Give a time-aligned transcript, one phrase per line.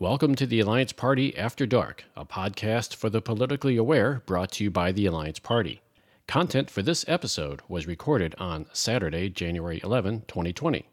[0.00, 4.64] Welcome to the Alliance Party After Dark, a podcast for the politically aware brought to
[4.64, 5.82] you by the Alliance Party.
[6.26, 10.88] Content for this episode was recorded on Saturday, January 11, 2020.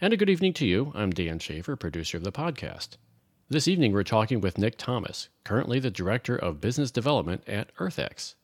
[0.00, 0.90] And a good evening to you.
[0.94, 2.96] I'm Dan Schaefer, producer of the podcast.
[3.50, 8.36] This evening, we're talking with Nick Thomas, currently the Director of Business Development at EarthX.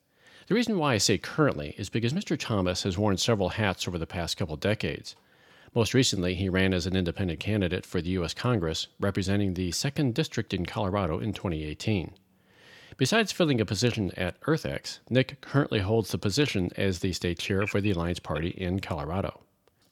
[0.45, 2.37] The reason why I say currently is because Mr.
[2.37, 5.15] Thomas has worn several hats over the past couple decades.
[5.73, 8.33] Most recently, he ran as an independent candidate for the U.S.
[8.33, 12.13] Congress, representing the 2nd District in Colorado in 2018.
[12.97, 17.65] Besides filling a position at EarthX, Nick currently holds the position as the state chair
[17.67, 19.39] for the Alliance Party in Colorado.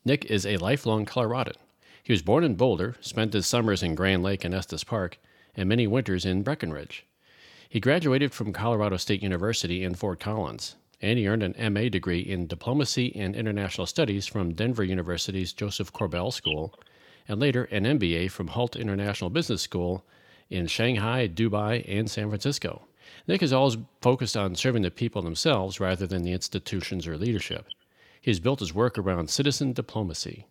[0.04, 1.56] Nick is a lifelong Coloradan.
[2.04, 5.18] He was born in Boulder, spent his summers in Grand Lake and Estes Park,
[5.56, 7.06] and many winters in Breckenridge.
[7.70, 12.20] He graduated from Colorado State University in Fort Collins and he earned an MA degree
[12.20, 16.73] in Diplomacy and International Studies from Denver University's Josef Korbel School,
[17.27, 20.05] and later an MBA from Hult International Business School
[20.49, 22.88] in Shanghai, Dubai, and San Francisco.
[23.27, 27.67] Nick has always focused on serving the people themselves rather than the institutions or leadership.
[28.22, 30.47] He has built his work around citizen diplomacy.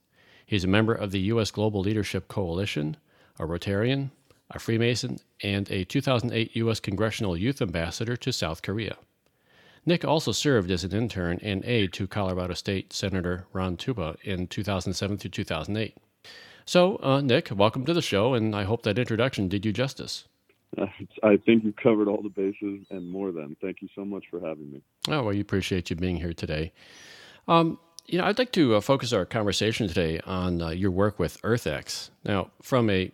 [0.47, 1.51] He is a member of the U.S.
[1.51, 2.97] Global Leadership Coalition,
[3.39, 4.11] a Rotarian,
[4.51, 6.81] a Freemason, and a 2008 U.S.
[6.81, 8.97] Congressional Youth Ambassador to South Korea.
[9.87, 14.47] Nick also served as an intern and aide to Colorado State Senator Ron Tupa in
[14.47, 15.97] 2007 through 2008.
[16.65, 20.27] So, uh, Nick, welcome to the show, and I hope that introduction did you justice.
[21.23, 23.57] I think you covered all the bases and more than.
[23.61, 24.83] Thank you so much for having me.
[25.09, 26.73] Oh, well, we appreciate you being here today.
[27.47, 31.19] Um, you know, I'd like to uh, focus our conversation today on uh, your work
[31.19, 32.11] with EarthX.
[32.25, 33.11] Now, from a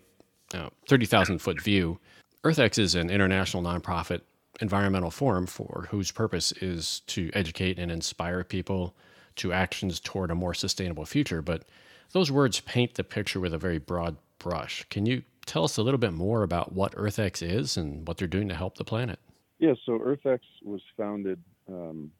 [0.88, 1.98] 30,000 foot view,
[2.44, 4.20] EarthX is an international nonprofit
[4.60, 8.94] environmental forum for whose purpose is to educate and inspire people
[9.36, 11.42] to actions toward a more sustainable future.
[11.42, 11.64] But
[12.12, 14.84] those words paint the picture with a very broad brush.
[14.90, 18.28] Can you tell us a little bit more about what EarthX is and what they're
[18.28, 19.18] doing to help the planet?
[19.58, 22.10] Yeah, so EarthX was founded um,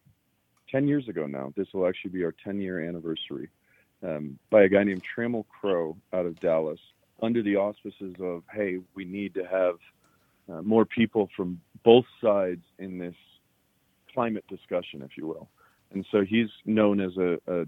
[0.70, 1.52] 10 years ago now.
[1.56, 3.48] This will actually be our 10 year anniversary
[4.02, 6.80] um, by a guy named Trammell Crow out of Dallas
[7.22, 9.77] under the auspices of, hey, we need to have
[10.52, 13.14] uh, more people from both sides in this
[14.12, 15.48] climate discussion, if you will.
[15.92, 17.66] And so he's known as a, a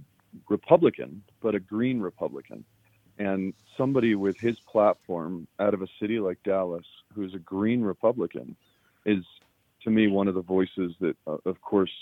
[0.49, 2.65] Republican, but a green Republican.
[3.19, 6.85] And somebody with his platform out of a city like Dallas,
[7.15, 8.57] who's a green Republican,
[9.07, 9.25] is
[9.85, 11.93] to me one of the voices that, uh, of course,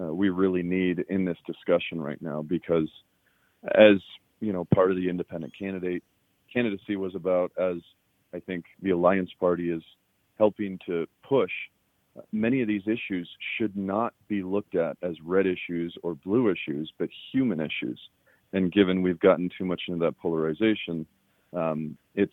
[0.00, 2.88] uh, we really need in this discussion right now because,
[3.74, 3.96] as
[4.40, 6.02] you know, part of the independent candidate
[6.52, 7.76] candidacy was about, as
[8.32, 9.82] I think the Alliance Party is
[10.38, 11.52] helping to push
[12.32, 16.90] many of these issues should not be looked at as red issues or blue issues,
[16.98, 18.00] but human issues.
[18.52, 21.06] And given we've gotten too much into that polarization,
[21.52, 22.32] um, it's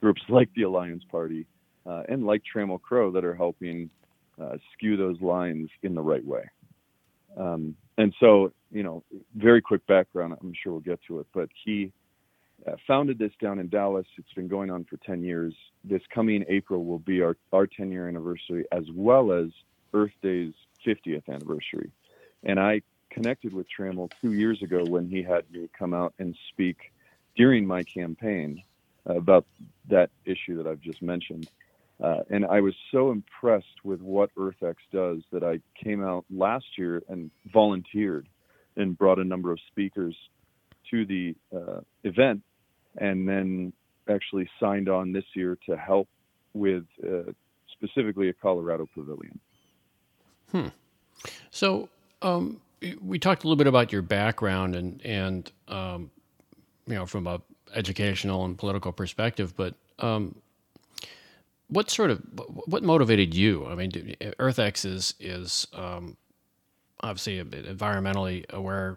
[0.00, 1.46] groups like the Alliance Party
[1.86, 3.90] uh, and like Trammell Crow that are helping
[4.40, 6.44] uh, skew those lines in the right way.
[7.36, 9.04] Um, and so, you know,
[9.36, 11.92] very quick background, I'm sure we'll get to it, but he
[12.66, 14.06] uh, founded this down in Dallas.
[14.16, 15.54] It's been going on for 10 years.
[15.84, 19.48] This coming April will be our, our 10 year anniversary as well as
[19.94, 20.54] Earth Day's
[20.86, 21.90] 50th anniversary.
[22.42, 26.36] And I connected with Trammell two years ago when he had me come out and
[26.48, 26.92] speak
[27.36, 28.62] during my campaign
[29.06, 29.46] about
[29.88, 31.48] that issue that I've just mentioned.
[32.02, 36.78] Uh, and I was so impressed with what EarthX does that I came out last
[36.78, 38.26] year and volunteered
[38.76, 40.16] and brought a number of speakers
[40.90, 42.42] to the uh, event
[42.98, 43.72] and then
[44.08, 46.08] actually signed on this year to help
[46.54, 47.30] with uh,
[47.72, 49.38] specifically a Colorado pavilion.
[50.50, 50.68] Hmm.
[51.50, 51.88] So
[52.22, 52.60] um,
[53.00, 56.10] we talked a little bit about your background and and um,
[56.86, 57.40] you know from a
[57.74, 60.34] educational and political perspective, but um,
[61.68, 62.20] what sort of
[62.66, 63.66] what motivated you?
[63.66, 66.16] I mean, EarthX is is um,
[67.00, 68.96] obviously environmentally aware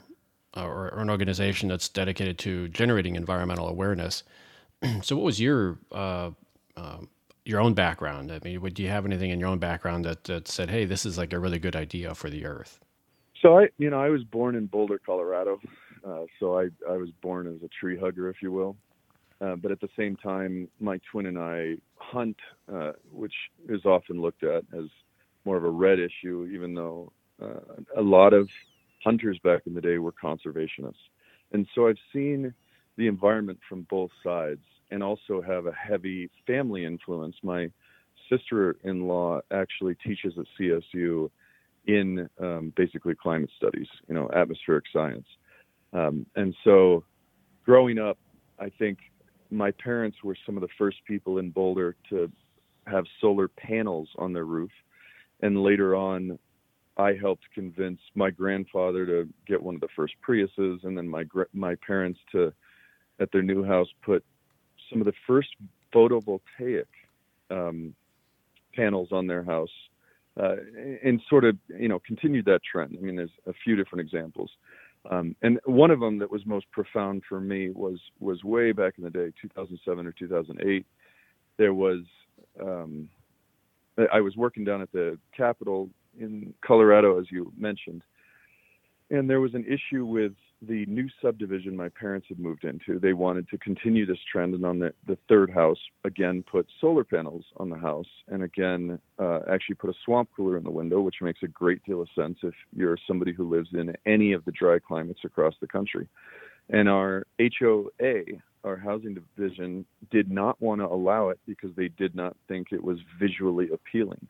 [0.56, 4.24] or, or, an organization that's dedicated to generating environmental awareness.
[5.02, 6.32] so, what was your uh,
[6.78, 6.98] uh,
[7.46, 8.32] your own background?
[8.32, 11.06] I mean, would you have anything in your own background that, that said, "Hey, this
[11.06, 12.80] is like a really good idea for the Earth"?
[13.42, 15.60] So I, you know, I was born in Boulder, Colorado.
[16.06, 18.76] Uh, so I, I was born as a tree hugger, if you will.
[19.42, 22.38] Uh, but at the same time, my twin and I hunt,
[22.74, 23.34] uh, which
[23.68, 24.86] is often looked at as
[25.44, 27.12] more of a red issue, even though
[27.98, 28.48] a lot of
[29.04, 30.94] hunters back in the day were conservationists.
[31.52, 32.54] And so I've seen
[32.98, 34.62] the environment from both sides
[34.92, 37.36] and also have a heavy family influence.
[37.44, 37.70] My
[38.30, 41.30] sister in law actually teaches at CSU
[41.86, 45.26] in um, basically climate studies, you know, atmospheric science.
[45.92, 47.04] Um, and so
[47.66, 48.18] growing up,
[48.60, 49.00] I think
[49.52, 52.32] my parents were some of the first people in Boulder to
[52.88, 54.72] have solar panels on their roof,
[55.42, 56.38] and later on,
[56.98, 61.26] I helped convince my grandfather to get one of the first Priuses, and then my
[61.54, 62.54] my parents to,
[63.20, 64.24] at their new house, put
[64.90, 65.50] some of the first
[65.94, 66.86] photovoltaic
[67.50, 67.96] um,
[68.76, 69.72] panels on their house,
[70.40, 70.56] uh,
[71.04, 72.96] and sort of you know continued that trend.
[72.98, 74.52] I mean, there's a few different examples,
[75.10, 78.94] um, and one of them that was most profound for me was was way back
[79.00, 80.86] in the day, 2007 or 2008.
[81.58, 82.02] There was
[82.62, 83.10] um,
[84.12, 85.90] I was working down at the Capitol
[86.20, 88.04] in Colorado, as you mentioned,
[89.10, 90.34] and there was an issue with
[90.68, 93.00] the new subdivision my parents had moved into.
[93.00, 97.04] They wanted to continue this trend, and on the, the third house, again, put solar
[97.04, 101.02] panels on the house, and again, uh, actually put a swamp cooler in the window,
[101.02, 104.46] which makes a great deal of sense if you're somebody who lives in any of
[104.46, 106.08] the dry climates across the country.
[106.70, 108.24] And our HOA,
[108.64, 112.84] our housing division, did not want to allow it because they did not think it
[112.84, 114.28] was visually appealing.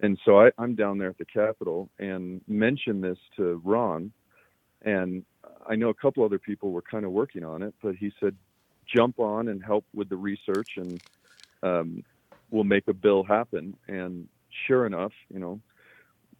[0.00, 4.12] And so I, I'm down there at the Capitol and mentioned this to Ron,
[4.82, 5.24] and
[5.68, 8.36] I know a couple other people were kind of working on it, but he said,
[8.86, 11.00] jump on and help with the research, and
[11.62, 12.04] um,
[12.50, 13.76] we'll make a bill happen.
[13.88, 14.28] And
[14.66, 15.60] sure enough, you know,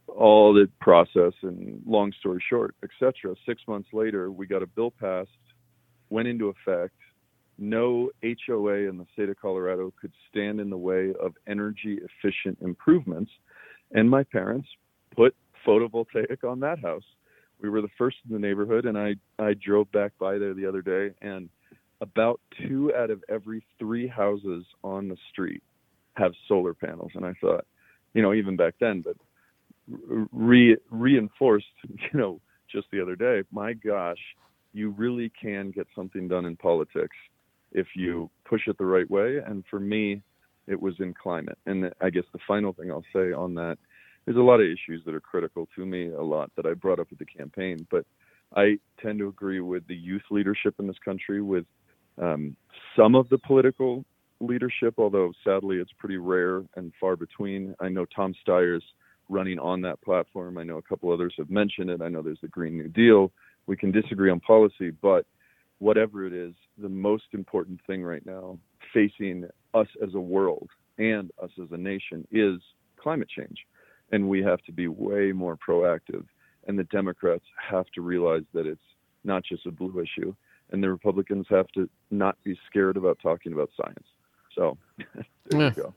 [0.06, 3.34] all the process and long story short, etc.
[3.46, 5.28] Six months later, we got a bill passed,
[6.08, 6.94] went into effect.
[7.58, 12.56] No HOA in the state of Colorado could stand in the way of energy efficient
[12.62, 13.30] improvements
[13.92, 14.68] and my parents
[15.14, 15.34] put
[15.66, 17.04] photovoltaic on that house.
[17.60, 20.66] We were the first in the neighborhood, and I I drove back by there the
[20.66, 21.48] other day, and
[22.00, 25.62] about two out of every three houses on the street
[26.14, 27.12] have solar panels.
[27.14, 27.64] And I thought,
[28.14, 29.16] you know, even back then, but
[30.32, 32.40] re reinforced, you know,
[32.70, 34.18] just the other day, my gosh,
[34.72, 37.16] you really can get something done in politics
[37.72, 39.38] if you push it the right way.
[39.44, 40.22] And for me,
[40.68, 41.58] it was in climate.
[41.66, 43.78] And I guess the final thing I'll say on that,
[44.24, 47.00] there's a lot of issues that are critical to me, a lot that I brought
[47.00, 48.04] up at the campaign, but
[48.54, 51.64] I tend to agree with the youth leadership in this country, with
[52.20, 52.56] um,
[52.96, 54.04] some of the political
[54.40, 57.74] leadership, although sadly it's pretty rare and far between.
[57.80, 58.84] I know Tom Steyer's
[59.28, 60.58] running on that platform.
[60.58, 62.00] I know a couple others have mentioned it.
[62.00, 63.32] I know there's the Green New Deal.
[63.66, 65.26] We can disagree on policy, but
[65.78, 68.58] whatever it is, the most important thing right now
[68.94, 70.68] facing us as a world
[70.98, 72.60] and us as a nation is
[72.96, 73.66] climate change.
[74.10, 76.24] And we have to be way more proactive.
[76.66, 78.80] And the Democrats have to realize that it's
[79.24, 80.34] not just a blue issue.
[80.70, 84.06] And the Republicans have to not be scared about talking about science.
[84.54, 84.76] So
[85.46, 85.68] there yeah.
[85.76, 85.94] you go.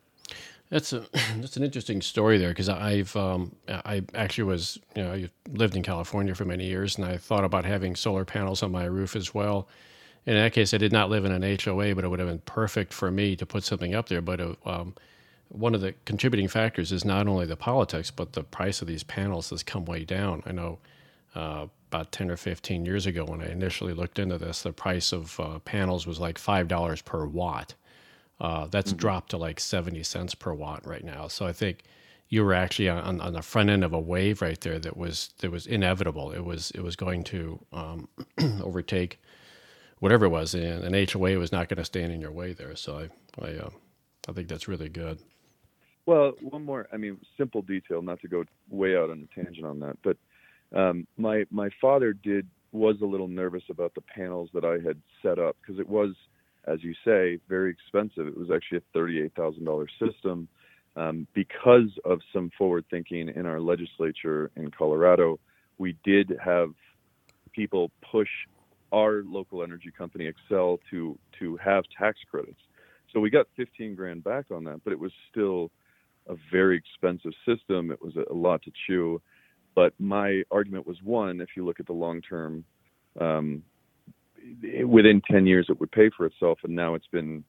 [0.69, 0.99] That's a
[1.37, 5.75] that's an interesting story there because I've um, I actually was you know I lived
[5.75, 9.15] in California for many years and I thought about having solar panels on my roof
[9.15, 9.67] as well
[10.25, 12.39] in that case, I did not live in an HOA, but it would have been
[12.39, 14.21] perfect for me to put something up there.
[14.21, 14.95] But uh, um,
[15.49, 19.03] one of the contributing factors is not only the politics, but the price of these
[19.03, 20.43] panels has come way down.
[20.45, 20.79] I know
[21.35, 25.11] uh, about 10 or 15 years ago when I initially looked into this, the price
[25.11, 27.73] of uh, panels was like $5 per watt.
[28.39, 28.99] Uh, that's mm-hmm.
[28.99, 31.27] dropped to like 70 cents per watt right now.
[31.27, 31.83] So I think
[32.29, 35.31] you were actually on, on the front end of a wave right there that was
[35.39, 36.31] that was inevitable.
[36.31, 38.07] It was it was going to um,
[38.63, 39.19] overtake
[40.01, 42.75] whatever it was, and an HOA was not going to stand in your way there.
[42.75, 42.97] So
[43.39, 43.69] I, I, uh,
[44.27, 45.19] I think that's really good.
[46.07, 49.65] Well, one more, I mean, simple detail, not to go way out on a tangent
[49.65, 50.17] on that, but
[50.75, 54.99] um, my my father did was a little nervous about the panels that I had
[55.21, 56.15] set up because it was,
[56.65, 58.27] as you say, very expensive.
[58.27, 60.47] It was actually a thirty-eight thousand dollar system.
[60.95, 65.39] Um, because of some forward thinking in our legislature in Colorado,
[65.77, 66.73] we did have
[67.53, 68.27] people push
[68.91, 72.59] our local energy company Xcel to to have tax credits.
[73.13, 75.71] So we got 15 grand back on that, but it was still
[76.27, 77.91] a very expensive system.
[77.91, 79.21] It was a, lot to chew.
[79.75, 82.63] But my argument was one: if you look at the long term,
[83.19, 83.63] um,
[84.85, 87.43] within 10 years it would pay for itself, and now it's been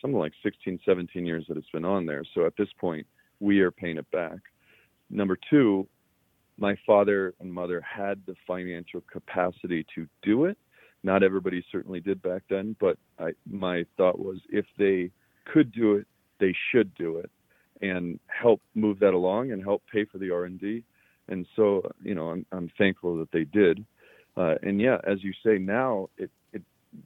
[0.00, 2.24] something like 16, 17 years that it's been on there.
[2.34, 3.06] So at this point,
[3.40, 4.38] we are paying it back.
[5.10, 5.88] Number two,
[6.58, 10.58] my father and mother had the financial capacity to do it
[11.02, 15.10] not everybody certainly did back then, but I, my thought was if they
[15.52, 16.06] could do it,
[16.40, 17.30] they should do it
[17.80, 20.82] and help move that along and help pay for the R&D.
[21.28, 23.84] And so, you know, I'm, I'm thankful that they did.
[24.36, 26.62] Uh, and yeah, as you say now, it, it,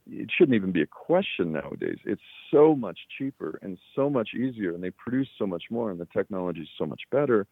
[0.09, 1.97] it shouldn't even be a question nowadays.
[2.05, 2.21] It's
[2.51, 6.07] so much cheaper and so much easier, and they produce so much more, and the
[6.13, 7.45] technology is so much better.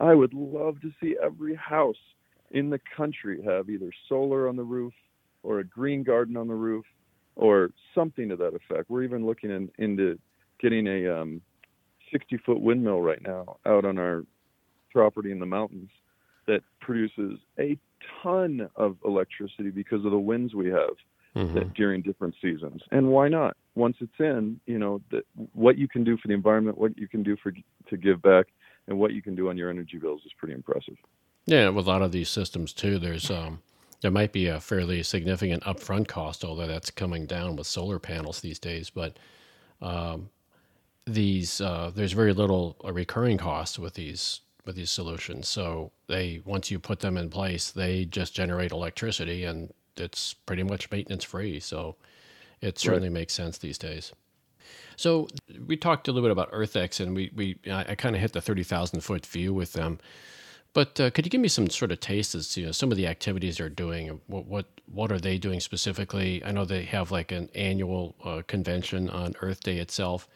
[0.00, 1.96] I would love to see every house
[2.50, 4.92] in the country have either solar on the roof
[5.44, 6.84] or a green garden on the roof.
[7.36, 8.88] or something to that effect.
[8.88, 10.18] We're even looking in, into
[10.60, 11.40] getting a um,
[12.12, 14.24] 60 foot windmill right now out on our
[14.92, 15.90] property in the mountains
[16.46, 17.76] that produces a
[18.22, 20.94] ton of electricity because of the winds we have
[21.34, 21.54] mm-hmm.
[21.54, 22.82] that, during different seasons.
[22.90, 23.56] And why not?
[23.74, 25.24] Once it's in, you know, that
[25.54, 28.46] what you can do for the environment, what you can do for to give back,
[28.86, 30.96] and what you can do on your energy bills is pretty impressive.
[31.46, 33.60] Yeah, with a lot of these systems too, there's um,
[34.04, 38.42] there might be a fairly significant upfront cost, although that's coming down with solar panels
[38.42, 38.90] these days.
[38.90, 39.18] But
[39.80, 40.28] um,
[41.06, 45.48] these uh, there's very little recurring cost with these with these solutions.
[45.48, 50.64] So they once you put them in place, they just generate electricity, and it's pretty
[50.64, 51.58] much maintenance free.
[51.58, 51.96] So
[52.60, 53.20] it certainly right.
[53.20, 54.12] makes sense these days.
[54.96, 55.28] So
[55.66, 58.34] we talked a little bit about EarthX, and we we I, I kind of hit
[58.34, 59.98] the thirty thousand foot view with them.
[60.74, 62.90] But uh, could you give me some sort of taste as to you know, some
[62.90, 64.20] of the activities they're doing?
[64.26, 66.44] What, what what are they doing specifically?
[66.44, 70.28] I know they have like an annual uh, convention on Earth Day itself,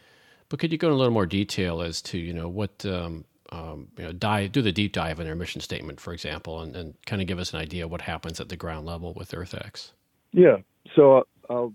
[0.48, 3.24] but could you go in a little more detail as to you know what um,
[3.50, 6.76] um, you know dive do the deep dive in their mission statement, for example, and,
[6.76, 9.90] and kind of give us an idea what happens at the ground level with EarthX?
[10.30, 10.58] Yeah,
[10.94, 11.74] so uh, I'll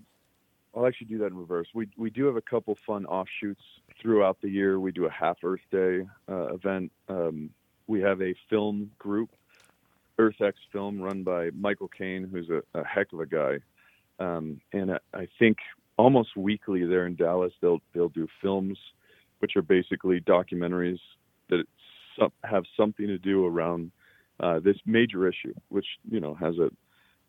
[0.74, 1.68] I'll actually do that in reverse.
[1.74, 3.62] We we do have a couple fun offshoots
[4.00, 4.80] throughout the year.
[4.80, 6.90] We do a half Earth Day uh, event.
[7.10, 7.50] Um,
[7.86, 9.30] we have a film group,
[10.18, 13.58] EarthX Film, run by Michael Cain, who's a, a heck of a guy.
[14.18, 15.58] Um, and I, I, think
[15.96, 18.78] almost weekly there in Dallas, they'll they'll do films,
[19.40, 21.00] which are basically documentaries
[21.50, 21.64] that
[22.44, 23.90] have something to do around
[24.38, 26.70] uh, this major issue, which you know has a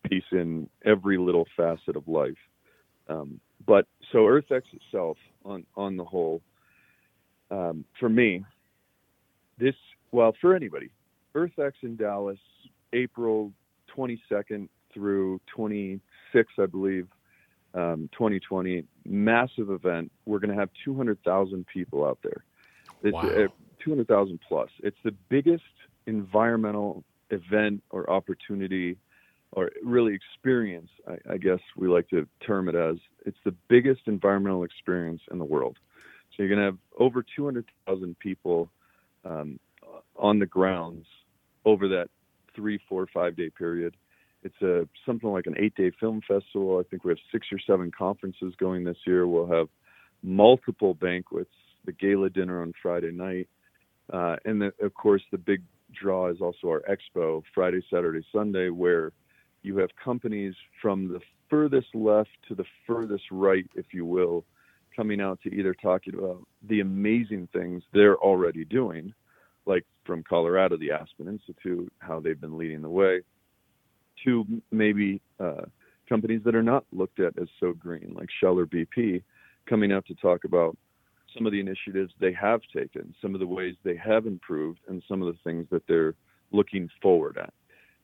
[0.08, 2.38] piece in every little facet of life.
[3.08, 6.40] Um, but so EarthX itself, on on the whole,
[7.50, 8.44] um, for me,
[9.58, 9.74] this
[10.16, 10.88] well, for anybody,
[11.34, 12.38] EarthX in Dallas,
[12.94, 13.52] April
[13.94, 16.00] 22nd through 26th,
[16.58, 17.06] I believe,
[17.74, 20.10] um, 2020, massive event.
[20.24, 22.44] We're going to have 200,000 people out there.
[23.02, 23.28] It's wow.
[23.28, 23.48] uh,
[23.84, 24.70] 200,000 plus.
[24.82, 25.64] It's the biggest
[26.06, 28.96] environmental event or opportunity
[29.52, 32.96] or really experience, I, I, guess we like to term it as.
[33.26, 35.76] It's the biggest environmental experience in the world.
[36.30, 38.70] So you're going to have over 200,000 people
[39.26, 39.60] um,
[40.18, 41.06] on the grounds
[41.64, 42.08] over that
[42.54, 43.96] three, four, five day period.
[44.42, 46.78] It's a something like an eight day film festival.
[46.78, 49.26] I think we have six or seven conferences going this year.
[49.26, 49.68] We'll have
[50.22, 51.50] multiple banquets,
[51.84, 53.48] the gala dinner on Friday night,
[54.12, 58.70] uh, and the, of course the big draw is also our expo Friday, Saturday, Sunday,
[58.70, 59.12] where
[59.62, 64.44] you have companies from the furthest left to the furthest right, if you will,
[64.94, 69.12] coming out to either talking about the amazing things they're already doing
[69.66, 73.20] like from Colorado, the Aspen Institute, how they've been leading the way,
[74.24, 75.62] to maybe uh,
[76.08, 79.22] companies that are not looked at as so green, like Shell or BP,
[79.68, 80.76] coming out to talk about
[81.34, 85.02] some of the initiatives they have taken, some of the ways they have improved, and
[85.08, 86.14] some of the things that they're
[86.52, 87.52] looking forward at,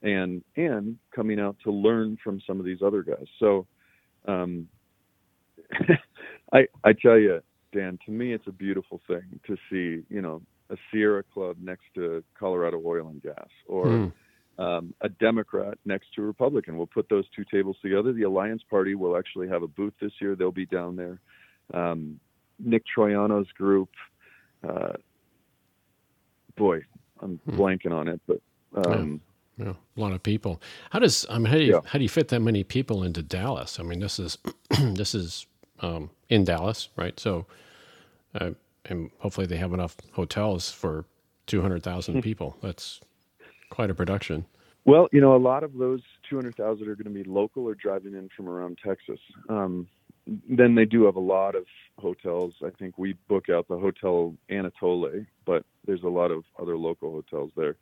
[0.02, 3.26] and and coming out to learn from some of these other guys.
[3.38, 3.66] So,
[4.26, 4.69] um,
[6.52, 7.40] I I tell you,
[7.73, 10.42] Dan, to me, it's a beautiful thing to see, you know,
[10.73, 14.12] a Sierra Club next to Colorado Oil and Gas, or mm.
[14.59, 16.76] um, a Democrat next to a Republican.
[16.76, 18.12] We'll put those two tables together.
[18.12, 20.35] The Alliance Party will actually have a booth this year.
[20.35, 21.21] They'll be down there.
[21.75, 22.19] Um,
[22.59, 23.91] Nick Troiano's group.
[24.67, 24.95] Uh,
[26.57, 26.81] boy,
[27.21, 27.61] I'm hmm.
[27.61, 28.41] blanking on it, but
[28.87, 29.21] um,
[29.59, 29.67] yeah.
[29.67, 29.73] yeah.
[29.97, 30.61] a lot of people.
[30.91, 31.81] How does I mean how do you yeah.
[31.85, 33.79] how do you fit that many people into Dallas?
[33.79, 34.38] I mean, this is
[34.81, 35.47] this is
[35.81, 37.19] um, in Dallas, right?
[37.21, 37.47] So.
[38.35, 38.52] Uh,
[38.93, 41.05] and hopefully they have enough hotels for
[41.47, 42.21] 200,000 hmm.
[42.21, 42.57] people.
[42.63, 43.01] That's
[43.71, 44.47] quite a production.
[44.85, 48.15] Well, you know, a lot of those 200,000 are going to be local or driving
[48.15, 49.19] in from around Texas.
[49.49, 49.89] Um,
[50.27, 51.65] then they do have a lot of
[51.99, 52.55] hotels.
[52.65, 57.13] I think we book out the Hotel Anatole, but there's a lot of other local
[57.13, 57.77] hotels there.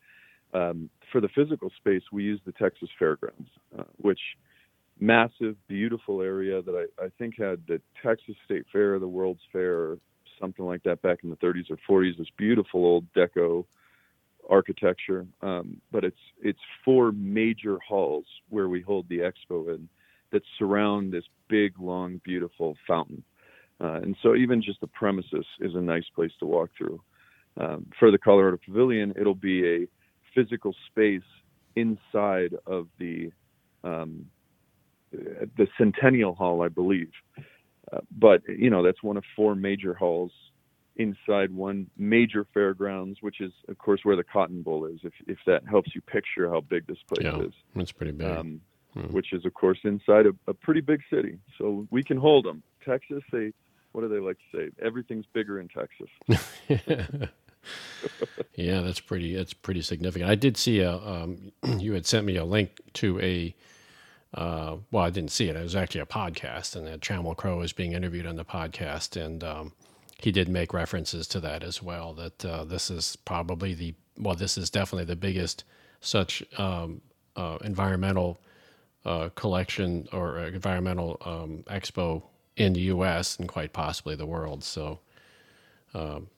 [0.52, 3.48] Um, for the physical space, we use the Texas Fairgrounds,
[3.78, 4.20] uh, which
[4.98, 9.96] massive, beautiful area that I, I think had the Texas State Fair, the World's Fair,
[10.40, 12.18] something like that back in the 30s or 40s.
[12.18, 13.64] This beautiful old deco
[14.48, 19.88] architecture, um, but it's it's four major halls where we hold the expo in
[20.32, 23.22] that surround this big, long, beautiful fountain.
[23.80, 27.00] Uh, and so even just the premises is a nice place to walk through.
[27.58, 29.86] Um, for the Colorado Pavilion, it'll be a
[30.34, 31.22] physical space
[31.76, 33.30] inside of the
[33.82, 34.26] um,
[35.12, 37.10] the Centennial Hall, I believe,
[38.10, 40.32] but you know that's one of four major halls
[40.96, 45.00] inside one major fairgrounds, which is of course where the Cotton Bowl is.
[45.02, 48.26] If if that helps you picture how big this place yeah, is, it's pretty big.
[48.26, 48.60] Um,
[48.94, 49.12] hmm.
[49.12, 51.38] which is, of course, inside a, a pretty big city.
[51.58, 52.62] So we can hold them.
[52.84, 53.52] Texas, they,
[53.92, 54.70] what do they like to say?
[54.84, 56.08] Everything's bigger in Texas.
[58.54, 59.34] yeah, that's pretty.
[59.34, 60.30] That's pretty significant.
[60.30, 60.96] I did see a.
[60.96, 63.54] Um, you had sent me a link to a.
[64.32, 65.56] Uh, well, I didn't see it.
[65.56, 69.20] It was actually a podcast, and that Trammell Crow was being interviewed on the podcast,
[69.20, 69.72] and um,
[70.18, 72.14] he did make references to that as well.
[72.14, 75.64] That uh, this is probably the well, this is definitely the biggest
[76.00, 77.00] such um,
[77.36, 78.38] uh, environmental
[79.04, 82.22] uh, collection or environmental um, expo
[82.56, 83.38] in the U.S.
[83.38, 84.62] and quite possibly the world.
[84.62, 85.00] So,
[85.94, 86.28] um,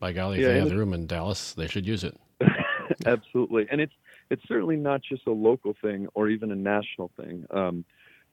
[0.00, 2.18] by golly, if they have the room in Dallas, they should use it.
[3.06, 3.92] Absolutely, and it's
[4.30, 7.46] it's certainly not just a local thing or even a national thing.
[7.50, 7.84] Um,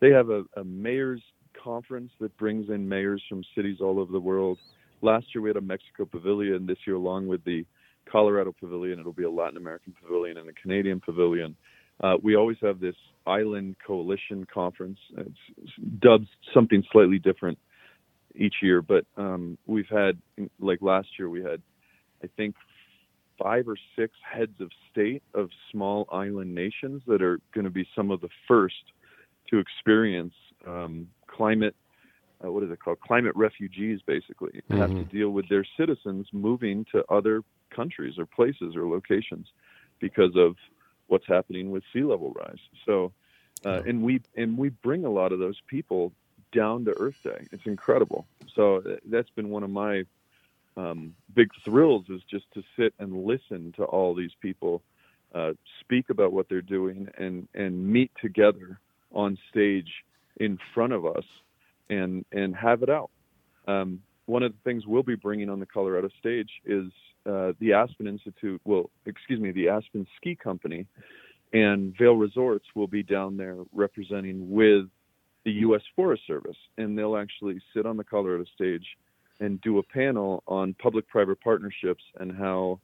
[0.02, 1.22] they have a, a mayor's
[1.64, 4.58] conference that brings in mayors from cities all over the world.
[5.02, 6.66] Last year we had a Mexico pavilion.
[6.66, 7.66] This year, along with the
[8.12, 11.56] Colorado pavilion, it'll be a Latin American pavilion and a Canadian pavilion.
[12.04, 15.00] Uh, we always have this Island Coalition Conference.
[15.18, 17.58] It's dubbed something slightly different
[18.36, 20.18] each year, but um, we've had,
[20.60, 21.62] like last year, we had,
[22.24, 22.56] I think,
[23.42, 27.88] five or six heads of state of small island nations that are going to be
[27.96, 28.94] some of the first
[29.50, 30.34] to experience
[30.68, 31.76] um, climate.
[32.44, 33.00] Uh, what is it called?
[33.00, 34.78] Climate refugees, basically, mm-hmm.
[34.78, 35.18] have to mm-hmm.
[35.18, 39.48] deal with their citizens moving to other countries or places or locations
[40.00, 40.56] because of
[41.08, 42.60] what's happening with sea level rise.
[42.86, 43.12] So,
[43.66, 46.12] uh, and we and we bring a lot of those people
[46.52, 47.48] down to Earth Day.
[47.52, 48.26] It's incredible.
[48.54, 50.06] So uh, that's been one of my
[50.78, 54.82] um, big thrills is just to sit and listen to all these people
[55.34, 58.80] uh, speak about what they're doing and and meet together
[59.12, 59.92] on stage
[60.38, 61.26] in front of us
[61.90, 63.10] and and have it out.
[63.68, 66.92] Um, one of the things we'll be bringing on the Colorado stage is
[67.26, 70.88] uh, the Aspen Institute, well, excuse me, the Aspen Ski Company
[71.54, 74.86] and Vail Resorts will be down there representing with
[75.44, 75.82] the U.S.
[75.96, 78.86] Forest Service, and they'll actually sit on the Colorado stage
[79.40, 82.80] and do a panel on public-private partnerships and how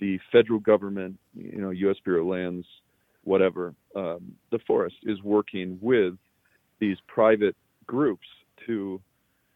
[0.00, 1.96] the federal government, you know, U.S.
[2.04, 2.66] Bureau of Lands,
[3.22, 6.14] whatever, um, the forest is working with
[6.78, 8.26] these private groups
[8.66, 9.00] to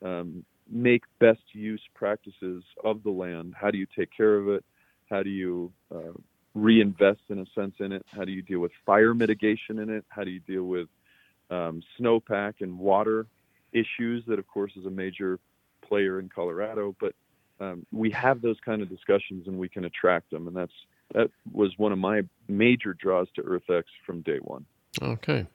[0.05, 3.55] um, make best use practices of the land.
[3.59, 4.65] How do you take care of it?
[5.11, 6.13] How do you uh,
[6.55, 8.05] reinvest in a sense in it?
[8.11, 10.05] How do you deal with fire mitigation in it?
[10.09, 10.89] How do you deal with
[11.51, 13.27] um, snowpack and water
[13.73, 15.39] issues that, of course, is a major
[15.89, 16.95] player in Colorado?
[17.01, 17.15] But
[17.61, 20.73] um, we have those kind of discussions and we can attract them, and that's
[21.15, 24.67] that was one of my major draws to EarthX from day one.
[25.01, 25.47] Okay.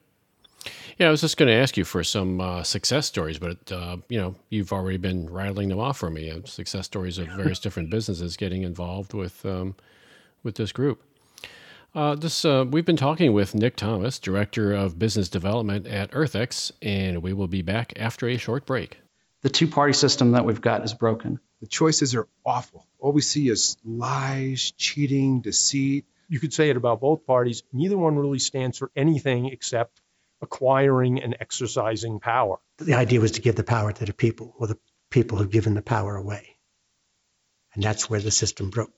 [0.98, 3.98] Yeah, I was just going to ask you for some uh, success stories, but uh,
[4.10, 6.32] you know, you've already been rattling them off for me.
[6.32, 9.76] Uh, success stories of various different businesses getting involved with um,
[10.44, 11.02] with this group.
[11.96, 16.72] Uh, this uh, we've been talking with Nick Thomas, director of business development at EarthX,
[16.82, 19.00] and we will be back after a short break.
[19.44, 21.38] The two-party system that we've got is broken.
[21.60, 22.88] The choices are awful.
[22.98, 26.06] All we see is lies, cheating, deceit.
[26.30, 27.62] You could say it about both parties.
[27.74, 30.00] Neither one really stands for anything except
[30.42, 32.60] acquiring and exercising power.
[32.78, 34.78] The idea was to give the power to the people, or the
[35.10, 36.56] people who've given the power away.
[37.74, 38.94] And that's where the system broke.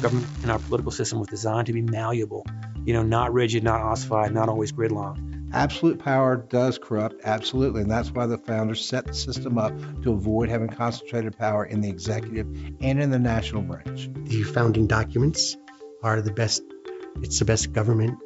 [0.00, 2.46] Government and our political system was designed to be malleable,
[2.84, 5.26] you know, not rigid, not ossified, not always gridlocked.
[5.52, 7.82] Absolute power does corrupt, absolutely.
[7.82, 11.80] And that's why the founders set the system up to avoid having concentrated power in
[11.80, 12.46] the executive
[12.80, 14.08] and in the national branch.
[14.14, 15.56] The founding documents
[16.04, 16.62] are the best,
[17.16, 18.18] it's the best government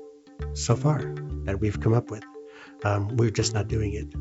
[0.53, 1.01] so far
[1.45, 2.25] that we've come up with.
[2.85, 4.12] Um, we're just not doing it.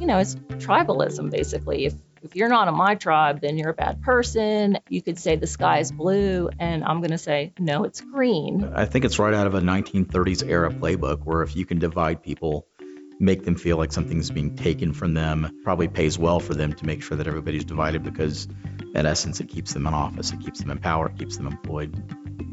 [0.00, 1.86] You know, it's tribalism basically.
[1.86, 4.78] If if you're not in my tribe, then you're a bad person.
[4.88, 8.72] You could say the sky is blue, and I'm going to say, no, it's green.
[8.74, 12.22] I think it's right out of a 1930s era playbook where if you can divide
[12.22, 12.66] people,
[13.20, 16.86] make them feel like something's being taken from them, probably pays well for them to
[16.86, 18.48] make sure that everybody's divided because,
[18.94, 21.46] in essence, it keeps them in office, it keeps them in power, it keeps them
[21.46, 21.94] employed.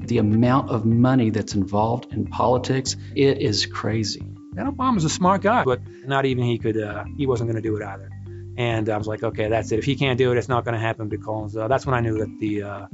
[0.06, 4.22] The amount of money that's involved in politics, it is crazy.
[4.58, 7.68] And Obama's a smart guy, but not even he could, uh, he wasn't going to
[7.68, 8.10] do it either.
[8.62, 9.80] And I was like, okay, that's it.
[9.80, 12.00] If he can't do it, it's not going to happen because uh, that's when I
[12.00, 12.88] knew that the uh,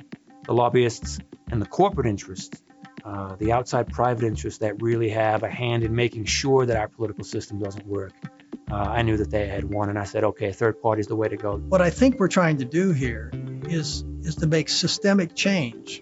[0.45, 1.19] the lobbyists
[1.51, 2.63] and the corporate interests,
[3.03, 6.87] uh, the outside private interests that really have a hand in making sure that our
[6.87, 8.13] political system doesn't work,
[8.71, 9.89] uh, I knew that they had won.
[9.89, 11.57] And I said, okay, third party is the way to go.
[11.57, 13.29] What I think we're trying to do here
[13.67, 16.01] is is to make systemic change.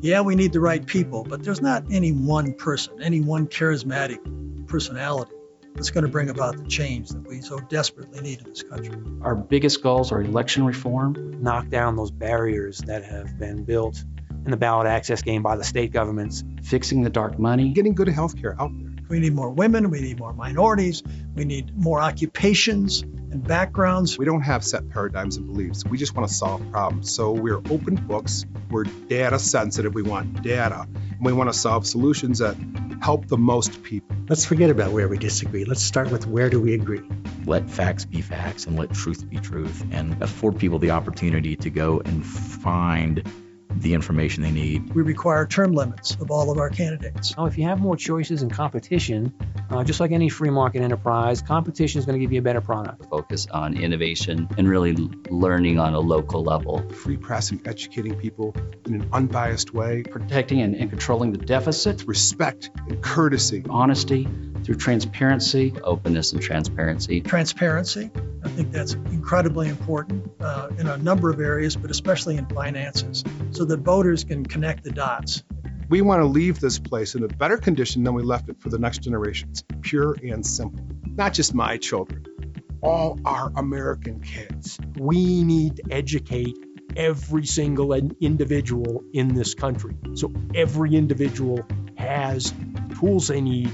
[0.00, 4.20] Yeah, we need the right people, but there's not any one person, any one charismatic
[4.66, 5.34] personality
[5.74, 8.94] that's going to bring about the change that we so desperately need in this country.
[9.22, 14.04] Our biggest goals are election reform, knock down those barriers that have been built
[14.44, 16.44] in the ballot access game by the state governments.
[16.62, 17.70] Fixing the dark money.
[17.70, 18.89] Getting good health care out there.
[19.10, 21.02] We need more women, we need more minorities,
[21.34, 24.16] we need more occupations and backgrounds.
[24.16, 25.84] We don't have set paradigms and beliefs.
[25.84, 27.12] We just want to solve problems.
[27.12, 31.88] So we're open books, we're data sensitive, we want data, and we want to solve
[31.88, 32.56] solutions that
[33.02, 34.16] help the most people.
[34.28, 35.64] Let's forget about where we disagree.
[35.64, 37.02] Let's start with where do we agree.
[37.46, 41.68] Let facts be facts and let truth be truth and afford people the opportunity to
[41.68, 43.24] go and find
[43.76, 44.94] the information they need.
[44.94, 47.36] We require term limits of all of our candidates.
[47.36, 49.32] Now, if you have more choices and competition,
[49.70, 52.60] uh, just like any free market enterprise, competition is going to give you a better
[52.60, 53.06] product.
[53.06, 54.92] Focus on innovation and really
[55.30, 56.88] learning on a local level.
[56.90, 58.54] Free press and educating people
[58.86, 60.02] in an unbiased way.
[60.02, 62.04] Protecting and, and controlling the deficit.
[62.06, 63.64] Respect and courtesy.
[63.68, 64.28] Honesty
[64.64, 67.20] through transparency, openness and transparency.
[67.20, 68.10] Transparency.
[68.42, 73.24] I think that's incredibly important uh, in a number of areas, but especially in finances,
[73.50, 75.42] so that voters can connect the dots.
[75.88, 78.68] We want to leave this place in a better condition than we left it for
[78.68, 80.84] the next generations, pure and simple.
[81.04, 82.24] Not just my children,
[82.80, 84.78] all our American kids.
[84.96, 86.56] We need to educate
[86.96, 89.96] every single individual in this country.
[90.14, 92.52] So every individual has
[92.98, 93.70] tools they need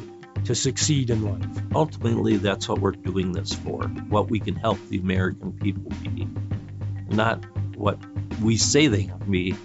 [0.46, 1.74] to succeed in life.
[1.74, 6.28] Ultimately, that's what we're doing this for, what we can help the American people be.
[7.08, 7.44] Not
[7.76, 7.98] what
[8.40, 9.56] we say they can be,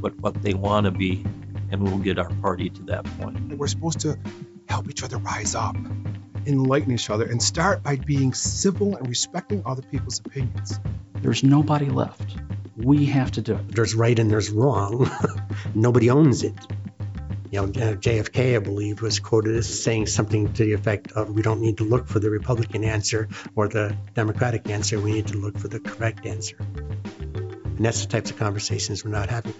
[0.00, 1.24] but what they want to be,
[1.70, 3.56] and we'll get our party to that point.
[3.56, 4.18] We're supposed to
[4.66, 5.76] help each other rise up,
[6.46, 10.80] enlighten each other, and start by being civil and respecting other people's opinions.
[11.20, 12.34] There's nobody left.
[12.76, 13.74] We have to do it.
[13.74, 15.10] There's right and there's wrong.
[15.74, 16.54] Nobody owns it
[17.50, 21.42] you know, JFK, I believe, was quoted as saying something to the effect of, "We
[21.42, 25.00] don't need to look for the Republican answer or the Democratic answer.
[25.00, 29.10] We need to look for the correct answer." And that's the types of conversations we're
[29.10, 29.54] not having.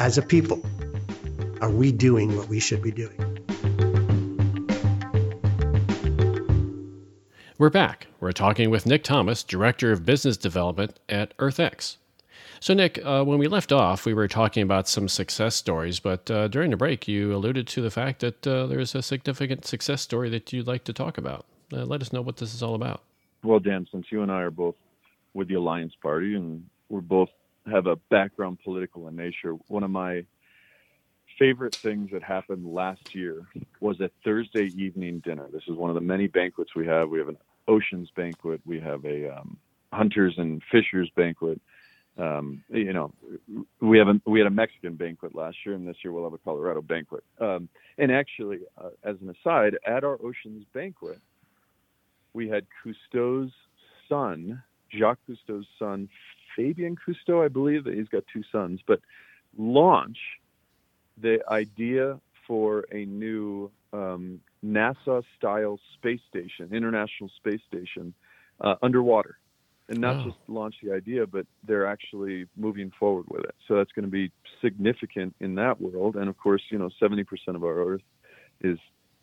[0.00, 0.64] As a people,
[1.60, 3.20] are we doing what we should be doing?
[7.56, 8.08] We're back.
[8.18, 11.98] We're talking with Nick Thomas, Director of Business Development at EarthX.
[12.64, 16.30] So, Nick, uh, when we left off, we were talking about some success stories, but
[16.30, 20.00] uh, during the break, you alluded to the fact that uh, there's a significant success
[20.00, 21.44] story that you'd like to talk about.
[21.70, 23.02] Uh, let us know what this is all about.
[23.42, 24.76] Well, Dan, since you and I are both
[25.34, 27.28] with the Alliance Party and we're both
[27.70, 30.24] have a background political in nature, one of my
[31.38, 33.46] favorite things that happened last year
[33.80, 35.48] was a Thursday evening dinner.
[35.52, 37.10] This is one of the many banquets we have.
[37.10, 37.36] We have an
[37.68, 39.58] oceans banquet, we have a um,
[39.92, 41.60] hunters and fishers banquet
[42.16, 43.12] um, you know,
[43.80, 46.32] we have a, we had a Mexican banquet last year, and this year we'll have
[46.32, 47.24] a Colorado banquet.
[47.40, 51.18] Um, and actually, uh, as an aside, at our Oceans banquet,
[52.32, 53.52] we had Cousteau's
[54.08, 54.62] son,
[54.96, 56.08] Jacques Cousteau's son,
[56.54, 59.00] Fabien Cousteau, I believe that he's got two sons, but
[59.58, 60.18] launch
[61.20, 68.14] the idea for a new um, NASA-style space station, International Space Station,
[68.60, 69.38] uh, underwater
[69.88, 70.24] and not oh.
[70.24, 73.54] just launch the idea, but they're actually moving forward with it.
[73.68, 76.16] So that's going to be significant in that world.
[76.16, 78.02] And of course, you know, 70% of our Earth
[78.62, 78.78] is,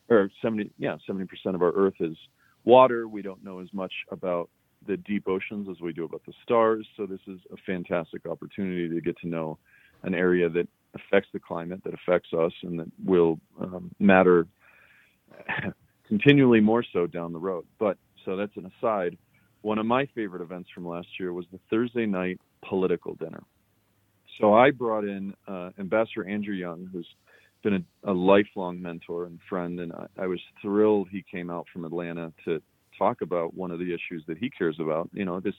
[0.10, 2.16] or 70, yeah, 70% of our Earth is
[2.64, 3.08] water.
[3.08, 4.50] We don't know as much about
[4.88, 6.88] the deep oceans as we do about the stars.
[6.98, 9.58] So this is a fantastic opportunity to get to know
[10.04, 14.48] an area that affects the climate, that affects us, and that will um, matter
[16.08, 17.66] continually more so down the road.
[17.80, 19.18] But so that's an aside
[19.62, 23.44] one of my favorite events from last year was the Thursday night political dinner.
[24.40, 27.08] So I brought in uh, Ambassador Andrew Young, who's
[27.64, 31.68] been a, a lifelong mentor and friend, and I, I was thrilled he came out
[31.72, 32.62] from Atlanta to
[32.98, 35.10] talk about one of the issues that he cares about.
[35.14, 35.54] You know, this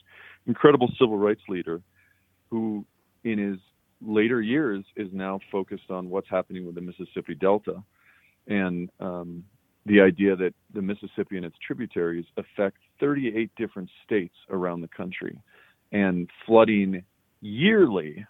[0.47, 1.81] incredible civil rights leader
[2.49, 2.85] who,
[3.23, 3.59] in his
[4.01, 7.81] later years, is now focused on what's happening with the Mississippi Delta
[8.47, 9.43] and um,
[9.85, 15.37] the idea that the Mississippi and its tributaries affect 38 different states around the country.
[15.91, 17.03] And flooding
[17.41, 18.25] yearly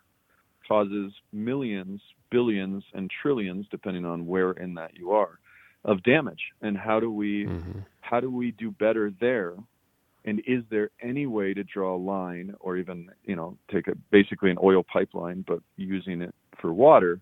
[0.68, 5.39] causes millions, billions, and trillions, depending on where in that you are,
[5.86, 6.42] of damage.
[6.62, 7.80] And how do we mm-hmm.
[8.02, 9.54] how do we do better there?
[10.26, 13.96] And is there any way to draw a line, or even you know take a
[14.12, 17.20] basically an oil pipeline, but using it for water?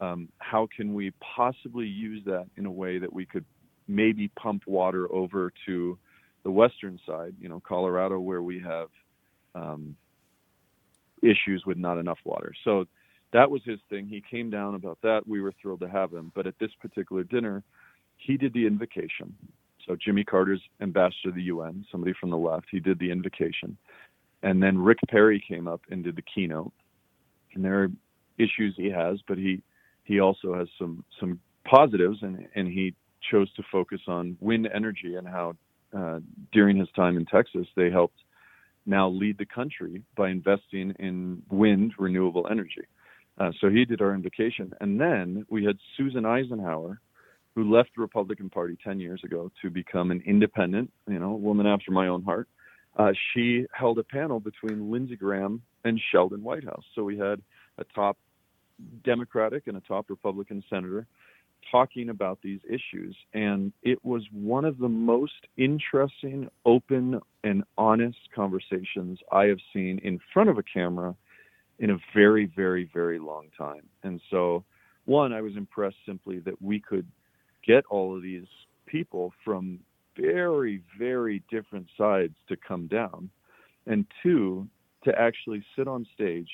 [0.00, 3.46] Um, how can we possibly use that in a way that we could
[3.88, 5.98] maybe pump water over to
[6.44, 8.88] the western side, you know, Colorado, where we have
[9.54, 9.96] um,
[11.22, 12.52] issues with not enough water.
[12.64, 12.86] So
[13.32, 14.06] that was his thing.
[14.06, 15.26] He came down about that.
[15.26, 16.32] We were thrilled to have him.
[16.34, 17.62] But at this particular dinner,
[18.16, 19.34] he did the invocation.
[19.86, 23.76] So Jimmy Carter's ambassador to the UN, somebody from the left, he did the invocation.
[24.42, 26.72] And then Rick Perry came up and did the keynote.
[27.54, 27.88] And there are
[28.38, 29.62] issues he has, but he
[30.04, 32.94] he also has some some positives, and and he
[33.30, 35.54] chose to focus on wind energy and how
[35.96, 36.20] uh,
[36.52, 38.18] during his time in Texas they helped
[38.86, 42.86] now lead the country by investing in wind renewable energy.
[43.38, 47.00] Uh, so he did our invocation, and then we had Susan Eisenhower,
[47.54, 51.66] who left the Republican Party 10 years ago to become an independent, you know, woman
[51.66, 52.48] after my own heart.
[52.96, 56.84] Uh, she held a panel between Lindsey Graham and Sheldon Whitehouse.
[56.94, 57.42] So we had
[57.78, 58.16] a top
[59.04, 61.06] Democratic and a top Republican senator
[61.70, 63.16] talking about these issues.
[63.34, 69.98] And it was one of the most interesting, open, and honest conversations I have seen
[70.02, 71.14] in front of a camera
[71.78, 73.82] in a very, very, very long time.
[74.02, 74.64] And so,
[75.04, 77.06] one, I was impressed simply that we could
[77.66, 78.46] get all of these
[78.86, 79.80] people from
[80.16, 83.30] very, very different sides to come down.
[83.86, 84.66] And two,
[85.04, 86.50] to actually sit on stage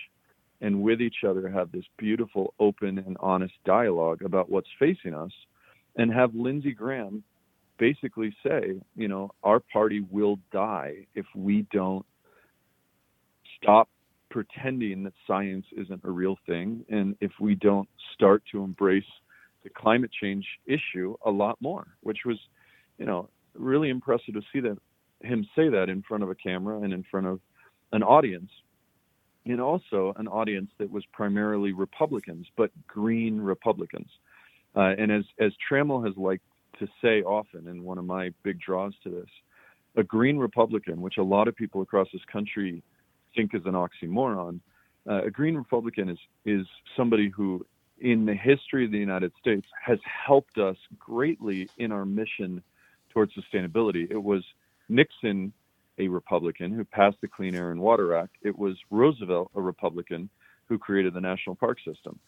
[0.63, 5.33] and with each other have this beautiful, open, and honest dialogue about what's facing us,
[5.97, 7.23] and have Lindsey Graham
[7.79, 12.07] basically say, you know, our party will die if we don't
[13.61, 13.89] stop
[14.31, 19.05] pretending that science isn't a real thing, and if we don't start to embrace
[19.65, 22.39] the climate change issue a lot more, which was,
[22.99, 24.79] you know, really impressive to see that
[25.23, 27.41] him say that in front of a camera and in front of
[27.93, 28.51] an audience
[29.45, 34.09] and also an audience that was primarily Republicans, but green Republicans.
[34.75, 36.45] Uh, and as, as Trammell has liked
[36.79, 39.29] to say often, and one of my big draws to this,
[39.97, 42.83] a green Republican, which a lot of people across this country
[43.37, 44.61] think is an oxymoron,
[45.09, 47.67] uh, a green Republican is, is somebody who,
[48.01, 52.63] in the history of the United States, has helped us greatly in our mission
[53.11, 54.11] towards sustainability.
[54.11, 54.45] It was
[54.89, 55.53] Nixon
[55.99, 58.37] a Republican who passed the Clean Air and Water Act.
[58.43, 60.29] It was Roosevelt, a Republican,
[60.69, 62.19] who created the national park system.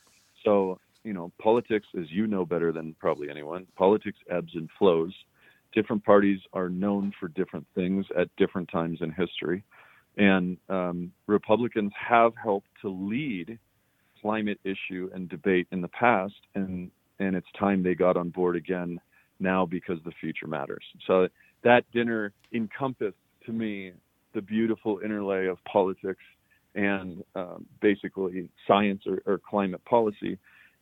[0.45, 5.13] So, you know, politics, as you know better than probably anyone, politics ebbs and flows.
[5.73, 9.65] Different parties are known for different things at different times in history.
[10.17, 13.59] And um, Republicans have helped to lead
[14.21, 18.57] climate issue and debate in the past, and, and it's time they got on board
[18.57, 19.01] again
[19.41, 20.85] now because the future matters.
[21.07, 21.29] So
[21.63, 23.17] that dinner encompassed
[23.47, 23.93] to me
[24.35, 26.23] the beautiful interlay of politics
[26.75, 30.37] and um, basically science or, or, climate policy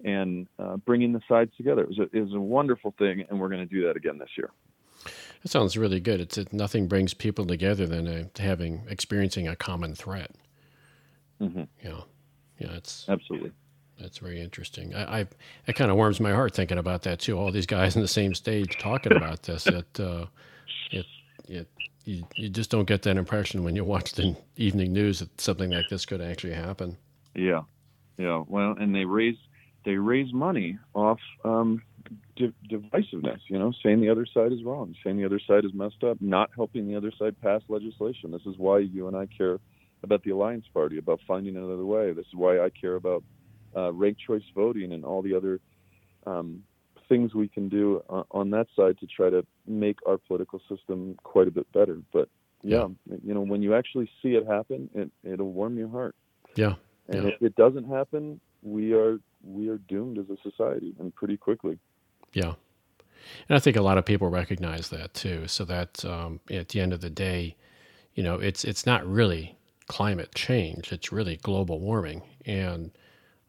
[0.05, 1.83] and uh, bringing the sides together.
[1.83, 4.19] It was, a, it was a wonderful thing, and we're going to do that again
[4.19, 4.51] this year.
[5.43, 6.21] That sounds really good.
[6.21, 10.31] It's it, nothing brings people together than uh, having experiencing a common threat.
[11.41, 11.65] Mm-hmm.
[11.85, 12.01] Yeah,
[12.59, 13.53] yeah, it's absolutely.
[14.01, 14.95] That's very interesting.
[14.95, 15.27] I, I
[15.67, 17.37] it kind of warms my heart thinking about that too.
[17.37, 19.67] All these guys on the same stage talking about this.
[19.67, 20.27] It, uh,
[21.49, 21.69] it,
[22.05, 25.71] you, you just don't get that impression when you watch the evening news that something
[25.71, 26.97] like this could actually happen.
[27.35, 27.63] Yeah,
[28.19, 28.43] yeah.
[28.47, 29.37] Well, and they raise
[29.85, 31.83] they raise money off um,
[32.37, 33.41] di- divisiveness.
[33.49, 36.19] You know, saying the other side is wrong, saying the other side is messed up,
[36.21, 38.31] not helping the other side pass legislation.
[38.31, 39.59] This is why you and I care
[40.03, 42.13] about the Alliance Party, about finding another way.
[42.13, 43.23] This is why I care about
[43.77, 45.61] uh, ranked choice voting and all the other
[46.27, 46.63] um,
[47.13, 51.15] things we can do uh, on that side to try to make our political system
[51.23, 51.99] quite a bit better.
[52.11, 52.31] But
[52.63, 53.17] yeah, yeah.
[53.23, 56.15] you know, when you actually see it happen, it it'll warm your heart.
[56.55, 56.75] Yeah.
[57.09, 57.31] And yeah.
[57.31, 61.79] if it doesn't happen, we are we are doomed as a society, and pretty quickly.
[62.33, 62.55] Yeah.
[63.49, 65.49] And I think a lot of people recognize that too.
[65.49, 67.57] So that um, at the end of the day,
[68.15, 72.91] you know, it's it's not really climate change; it's really global warming, and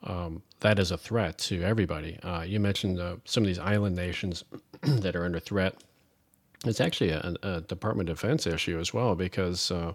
[0.04, 2.20] um, that is a threat to everybody.
[2.24, 4.44] Uh, you mentioned uh, some of these island nations
[4.82, 5.76] that are under threat.
[6.66, 9.94] It's actually a, a, Department of Defense issue as well because uh,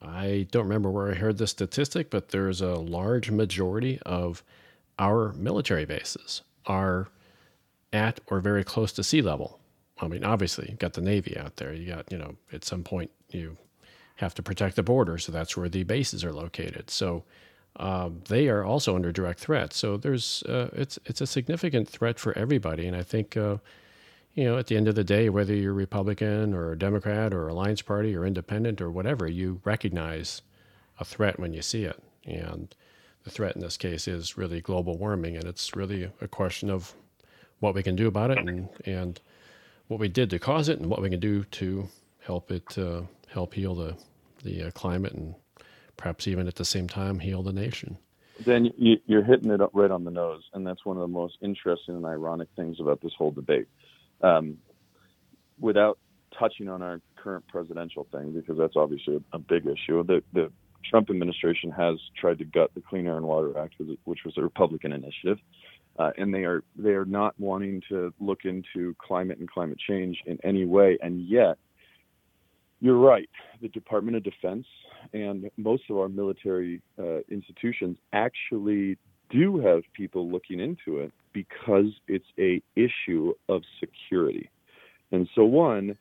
[0.00, 4.42] I don't remember where I heard this statistic, but there's a large majority of
[4.98, 7.08] our military bases are
[7.92, 9.58] at or very close to sea level.
[10.00, 11.72] I mean, obviously, you've got the Navy out there.
[11.72, 13.56] You got, you know, at some point you
[14.16, 16.90] have to protect the border, so that's where the bases are located.
[16.90, 17.24] So
[17.76, 19.72] uh, they are also under direct threat.
[19.72, 23.58] So there's uh, it's it's a significant threat for everybody, and I think uh,
[24.34, 27.82] you know at the end of the day, whether you're Republican or Democrat or Alliance
[27.82, 30.42] Party or Independent or whatever, you recognize
[31.00, 32.74] a threat when you see it, and
[33.24, 36.94] the threat in this case is really global warming, and it's really a question of
[37.60, 39.20] what we can do about it and and
[39.88, 41.88] what we did to cause it and what we can do to
[42.20, 43.96] help it uh, help heal the
[44.44, 45.34] the uh, climate and
[46.02, 47.96] perhaps even at the same time heal the nation.
[48.44, 51.94] Then you're hitting it right on the nose, and that's one of the most interesting
[51.94, 53.68] and ironic things about this whole debate.
[54.20, 54.58] Um,
[55.60, 55.98] without
[56.36, 60.50] touching on our current presidential thing, because that's obviously a, a big issue, the, the
[60.90, 64.42] Trump administration has tried to gut the Clean Air and Water Act, which was a
[64.42, 65.38] Republican initiative,
[66.00, 70.20] uh, and they are they are not wanting to look into climate and climate change
[70.26, 70.98] in any way.
[71.00, 71.58] And yet,
[72.82, 73.30] you're right.
[73.62, 74.66] The Department of Defense
[75.12, 78.98] and most of our military uh, institutions actually
[79.30, 84.50] do have people looking into it because it's a issue of security.
[85.12, 85.96] And so, one,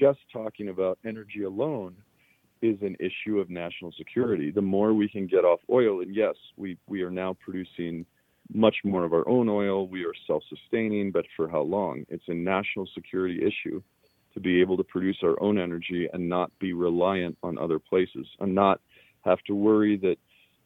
[0.00, 1.94] just talking about energy alone
[2.62, 4.50] is an issue of national security.
[4.50, 8.06] The more we can get off oil, and yes, we, we are now producing
[8.54, 9.86] much more of our own oil.
[9.86, 12.06] We are self sustaining, but for how long?
[12.08, 13.82] It's a national security issue
[14.36, 18.26] to be able to produce our own energy and not be reliant on other places
[18.40, 18.80] and not
[19.24, 20.16] have to worry that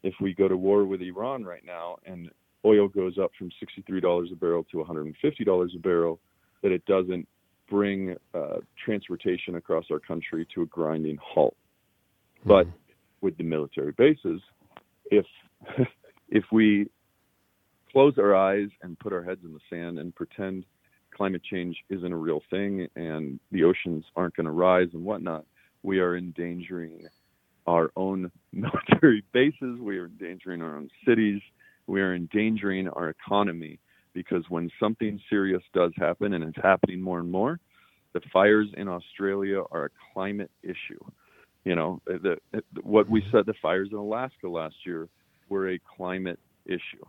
[0.03, 2.29] if we go to war with Iran right now and
[2.65, 6.19] oil goes up from $63 a barrel to $150 a barrel,
[6.61, 7.25] that it doesn't
[7.69, 11.55] bring uh, transportation across our country to a grinding halt.
[12.41, 12.49] Mm-hmm.
[12.49, 12.67] But
[13.21, 14.41] with the military bases,
[15.05, 15.25] if
[16.29, 16.89] if we
[17.89, 20.65] close our eyes and put our heads in the sand and pretend
[21.21, 25.45] climate change isn't a real thing and the oceans aren't going to rise and whatnot,
[25.83, 27.07] we are endangering
[27.67, 31.39] our own military bases, we are endangering our own cities,
[31.85, 33.77] we are endangering our economy
[34.15, 37.59] because when something serious does happen, and it's happening more and more,
[38.13, 40.99] the fires in Australia are a climate issue.
[41.65, 43.37] You know, the, the, what we mm-hmm.
[43.37, 45.07] said, the fires in Alaska last year
[45.49, 47.05] were a climate issue.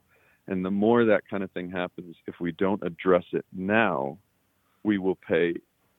[0.49, 4.19] And the more that kind of thing happens, if we don't address it now,
[4.83, 5.55] we will pay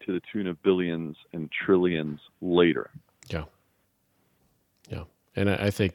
[0.05, 2.89] to the tune of billions and trillions later.
[3.29, 3.45] Yeah.
[4.89, 5.05] Yeah.
[5.35, 5.93] And I, I think,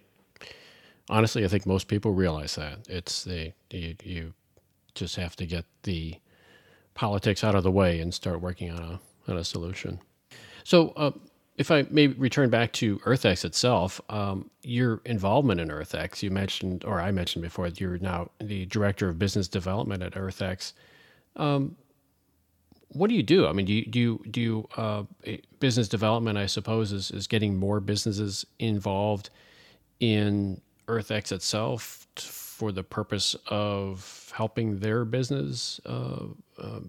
[1.10, 2.88] honestly, I think most people realize that.
[2.88, 4.34] It's the, you, you
[4.94, 6.16] just have to get the
[6.94, 10.00] politics out of the way and start working on a, on a solution.
[10.64, 11.10] So, uh,
[11.58, 16.84] if I may return back to EarthX itself, um, your involvement in EarthX, you mentioned,
[16.84, 20.72] or I mentioned before, that you're now the director of business development at EarthX.
[21.34, 21.76] Um,
[22.90, 23.48] what do you do?
[23.48, 25.02] I mean, do you do you, do you uh,
[25.58, 26.38] business development?
[26.38, 29.30] I suppose is is getting more businesses involved
[29.98, 36.24] in EarthX itself for the purpose of helping their business uh,
[36.58, 36.80] uh,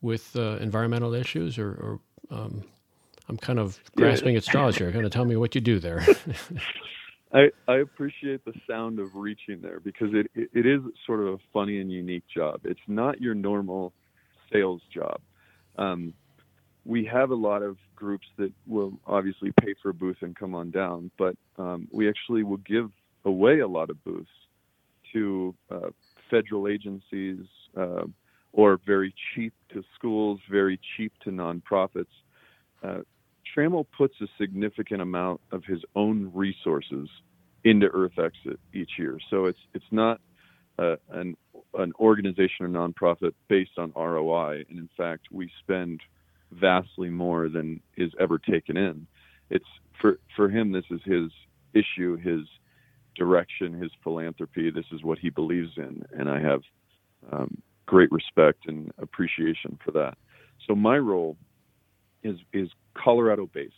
[0.00, 2.00] with environmental issues, or, or
[2.36, 2.64] um,
[3.28, 4.38] I'm kind of grasping yeah.
[4.38, 4.90] at straws here.
[4.92, 6.04] Kind of tell me what you do there.
[7.32, 11.34] I, I appreciate the sound of reaching there because it, it, it is sort of
[11.34, 12.60] a funny and unique job.
[12.64, 13.92] It's not your normal
[14.52, 15.20] sales job.
[15.78, 16.12] Um,
[16.84, 20.54] we have a lot of groups that will obviously pay for a booth and come
[20.54, 22.90] on down, but um, we actually will give
[23.24, 24.28] away a lot of booths
[25.12, 25.90] to uh,
[26.30, 27.38] federal agencies
[27.76, 28.04] uh,
[28.52, 32.06] or very cheap to schools, very cheap to nonprofits.
[32.82, 32.98] Uh,
[33.54, 37.08] Trammell puts a significant amount of his own resources
[37.64, 38.32] into EarthX
[38.72, 39.18] each year.
[39.30, 40.20] So it's it's not
[40.78, 41.36] uh, an
[41.74, 46.00] an organization or nonprofit based on ROI, and in fact, we spend
[46.50, 49.06] vastly more than is ever taken in.
[49.50, 49.68] It's
[50.00, 50.72] for for him.
[50.72, 51.30] This is his
[51.74, 52.46] issue, his
[53.16, 54.70] direction, his philanthropy.
[54.70, 56.62] This is what he believes in, and I have
[57.30, 60.16] um, great respect and appreciation for that.
[60.66, 61.36] So my role
[62.22, 63.74] is is Colorado based,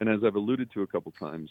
[0.00, 1.50] and as I've alluded to a couple times,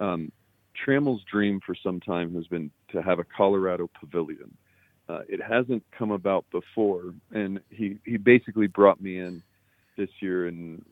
[0.00, 0.32] um,
[0.74, 4.56] Trammell's dream for some time has been to have a Colorado pavilion.
[5.08, 9.42] Uh, it hasn't come about before, and he he basically brought me in
[9.96, 10.84] this year in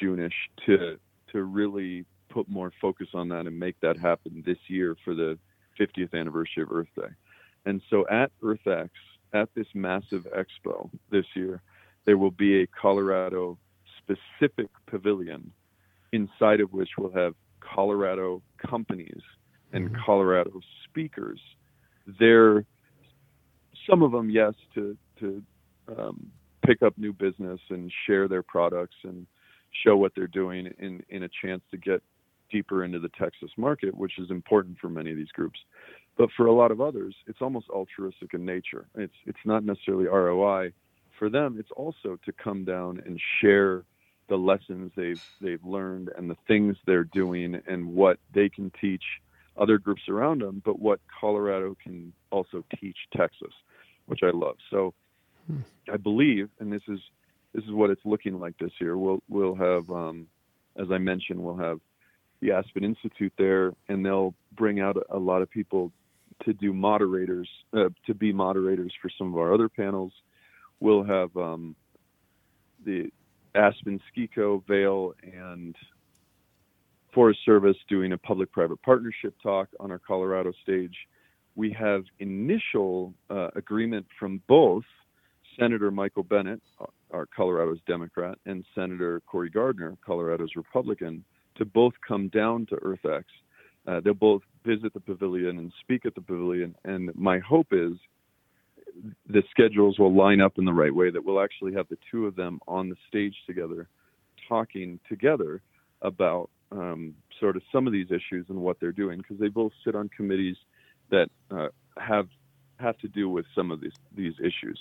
[0.00, 0.32] Juneish
[0.66, 0.98] to
[1.32, 5.38] to really put more focus on that and make that happen this year for the
[5.78, 7.08] 50th anniversary of Earth Day.
[7.64, 8.90] And so at EarthX,
[9.32, 11.62] at this massive expo this year,
[12.04, 13.58] there will be a Colorado
[14.06, 15.50] specific pavilion
[16.12, 19.20] inside of which we'll have Colorado companies
[19.72, 20.02] and mm-hmm.
[20.04, 21.40] Colorado speakers.
[22.18, 22.64] They're
[23.88, 25.42] some of them, yes, to to
[25.96, 26.30] um,
[26.64, 29.26] pick up new business and share their products and
[29.84, 32.02] show what they're doing in in a chance to get
[32.50, 35.58] deeper into the Texas market, which is important for many of these groups.
[36.16, 38.86] But for a lot of others, it's almost altruistic in nature.
[38.94, 40.72] It's it's not necessarily ROI.
[41.18, 43.84] For them, it's also to come down and share
[44.28, 49.04] the lessons they've they've learned and the things they're doing and what they can teach
[49.56, 53.52] other groups around them, but what Colorado can also teach Texas,
[54.06, 54.56] which I love.
[54.70, 54.94] So
[55.46, 55.60] hmm.
[55.90, 57.00] I believe, and this is
[57.54, 58.96] this is what it's looking like this year.
[58.98, 60.26] We'll we'll have, um,
[60.76, 61.80] as I mentioned, we'll have
[62.40, 65.90] the Aspen Institute there, and they'll bring out a, a lot of people
[66.44, 70.12] to do moderators, uh, to be moderators for some of our other panels.
[70.80, 71.74] We'll have um,
[72.84, 73.10] the
[73.56, 75.74] Aspen, Skico, Vail, and
[77.14, 80.94] Forest Service doing a public-private partnership talk on our Colorado stage.
[81.54, 84.84] We have initial uh, agreement from both
[85.58, 86.60] Senator Michael Bennet,
[87.10, 91.24] our Colorado's Democrat, and Senator Cory Gardner, Colorado's Republican,
[91.56, 93.24] to both come down to EarthX.
[93.86, 96.74] Uh, they'll both visit the pavilion and speak at the pavilion.
[96.84, 97.92] And my hope is
[99.28, 102.26] the schedules will line up in the right way that we'll actually have the two
[102.26, 103.88] of them on the stage together,
[104.48, 105.60] talking together
[106.02, 109.72] about um, sort of some of these issues and what they're doing because they both
[109.84, 110.56] sit on committees
[111.10, 111.68] that uh,
[111.98, 112.28] have
[112.78, 114.78] have to do with some of these these issues.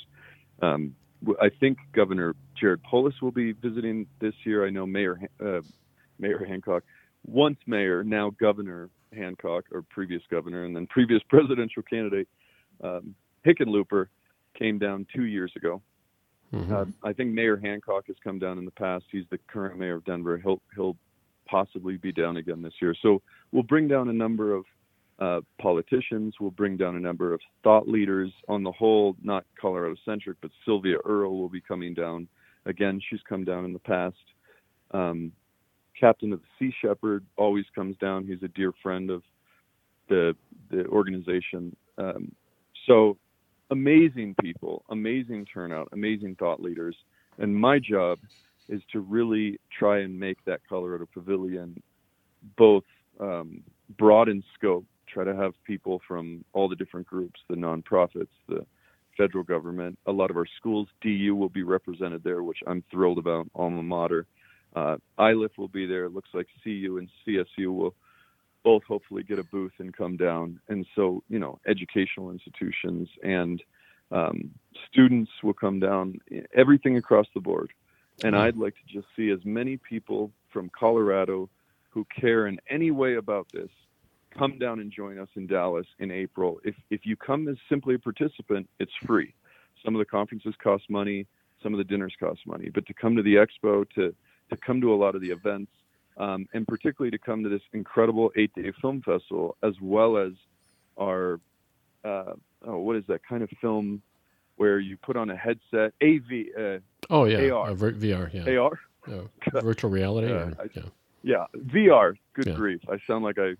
[0.61, 0.95] Um,
[1.41, 4.66] I think Governor Jared Polis will be visiting this year.
[4.66, 5.61] I know Mayor uh,
[6.20, 6.84] Mayor Hancock,
[7.26, 12.28] once mayor, now Governor Hancock, or previous governor, and then previous presidential candidate
[12.84, 14.07] um, Hickenlooper
[14.57, 15.81] came down two years ago.
[16.53, 16.73] Mm-hmm.
[16.73, 19.05] Uh, I think Mayor Hancock has come down in the past.
[19.11, 20.37] He's the current mayor of Denver.
[20.37, 20.95] He'll he'll
[21.47, 22.95] possibly be down again this year.
[23.01, 23.21] So
[23.51, 24.65] we'll bring down a number of
[25.19, 26.35] uh, politicians.
[26.39, 28.31] We'll bring down a number of thought leaders.
[28.47, 32.27] On the whole, not Colorado centric, but Sylvia Earle will be coming down
[32.65, 33.01] again.
[33.09, 34.15] She's come down in the past.
[34.91, 35.31] Um,
[35.99, 38.25] Captain of the Sea Shepherd always comes down.
[38.25, 39.23] He's a dear friend of
[40.09, 40.35] the
[40.69, 41.75] the organization.
[41.97, 42.31] Um,
[42.87, 43.17] so
[43.72, 46.95] amazing people, amazing turnout, amazing thought leaders.
[47.38, 48.20] And my job
[48.70, 51.82] is to really try and make that Colorado Pavilion
[52.57, 52.84] both
[53.20, 53.63] um,
[53.97, 58.66] broad in scope, try to have people from all the different groups, the nonprofits, the
[59.18, 59.97] federal government.
[60.07, 63.84] A lot of our schools, DU will be represented there, which I'm thrilled about, alma
[63.84, 64.26] mater.
[64.76, 66.05] Uh, Iliff will be there.
[66.05, 67.95] It looks like CU and CSU will
[68.66, 70.59] both hopefully get a booth and come down.
[70.68, 73.61] And so, you know, educational institutions and
[74.11, 74.49] um,
[74.91, 76.20] students will come down,
[76.53, 77.72] everything across the board.
[78.24, 78.43] And mm-hmm.
[78.43, 81.47] I'd like to just see as many people from Colorado
[81.89, 83.70] who care in any way about this
[84.38, 86.59] come down and join us in Dallas in April.
[86.63, 89.34] If if you come as simply a participant, it's free.
[89.84, 91.26] Some of the conferences cost money,
[91.63, 94.13] some of the dinners cost money, but to come to the expo, to
[94.49, 95.72] to come to a lot of the events,
[96.18, 100.32] um, and particularly to come to this incredible eight-day film festival, as well as
[100.99, 101.39] our
[102.03, 102.34] uh,
[102.66, 104.01] oh, what is that kind of film
[104.57, 106.45] where you put on a headset, AV.
[106.57, 106.78] Uh,
[107.09, 109.22] oh yeah, AR, uh, VR, yeah, AR, yeah.
[109.61, 110.32] virtual reality.
[110.32, 110.84] Or, yeah.
[111.24, 112.16] yeah, VR.
[112.34, 112.82] Good grief!
[112.89, 113.55] I sound like I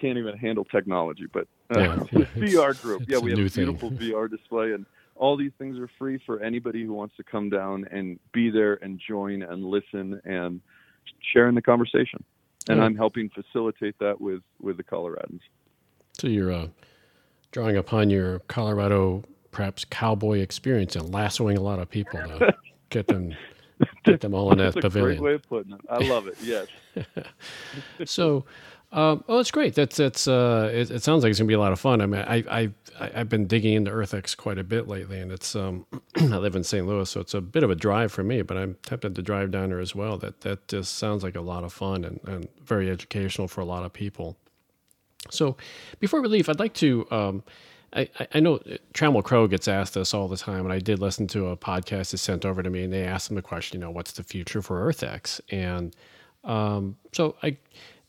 [0.00, 3.04] can't even handle technology, but uh, yeah, the VR group.
[3.08, 3.98] Yeah, we have a beautiful thing.
[3.98, 4.86] VR display, and
[5.16, 8.74] all these things are free for anybody who wants to come down and be there
[8.82, 10.60] and join and listen and
[11.32, 12.22] share in the conversation.
[12.68, 12.84] And yeah.
[12.84, 15.40] I'm helping facilitate that with with the Coloradans.
[16.18, 16.68] So you're uh,
[17.50, 22.54] drawing upon your Colorado perhaps cowboy experience and lassoing a lot of people to
[22.90, 23.34] get them
[24.04, 25.18] get them all in that That's pavilion.
[25.18, 25.80] A great way of putting it.
[25.88, 26.36] I love it.
[26.42, 26.66] Yes.
[28.10, 28.44] so,
[28.92, 29.74] um, oh, it's great.
[29.74, 30.28] That's that's.
[30.28, 32.02] Uh, it, it, sounds like it's gonna be a lot of fun.
[32.02, 32.70] I mean, I I
[33.00, 35.86] I've been digging into EarthX quite a bit lately, and it's um,
[36.16, 36.86] I live in St.
[36.86, 38.42] Louis, so it's a bit of a drive for me.
[38.42, 40.18] But I'm tempted to drive down there as well.
[40.18, 43.64] That that just sounds like a lot of fun and, and very educational for a
[43.64, 44.36] lot of people.
[45.30, 45.56] So,
[45.98, 47.06] before we leave, I'd like to.
[47.10, 47.44] Um,
[47.94, 48.58] I, I know
[48.94, 52.10] Trammell Crow gets asked this all the time, and I did listen to a podcast
[52.10, 54.22] that sent over to me, and they asked him the question, you know, what's the
[54.22, 55.40] future for EarthX?
[55.50, 55.94] And
[56.44, 57.58] um, so I,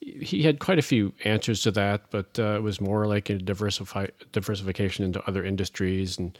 [0.03, 3.37] he had quite a few answers to that, but uh, it was more like a
[3.37, 6.37] diversify diversification into other industries and,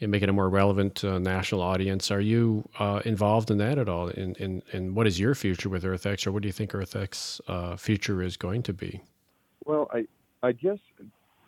[0.00, 2.10] and making a more relevant uh, national audience.
[2.10, 4.08] Are you uh, involved in that at all?
[4.08, 7.40] In, in, in what is your future with EarthX, or what do you think EarthX
[7.48, 9.00] uh, future is going to be?
[9.64, 10.06] Well, I
[10.42, 10.78] I guess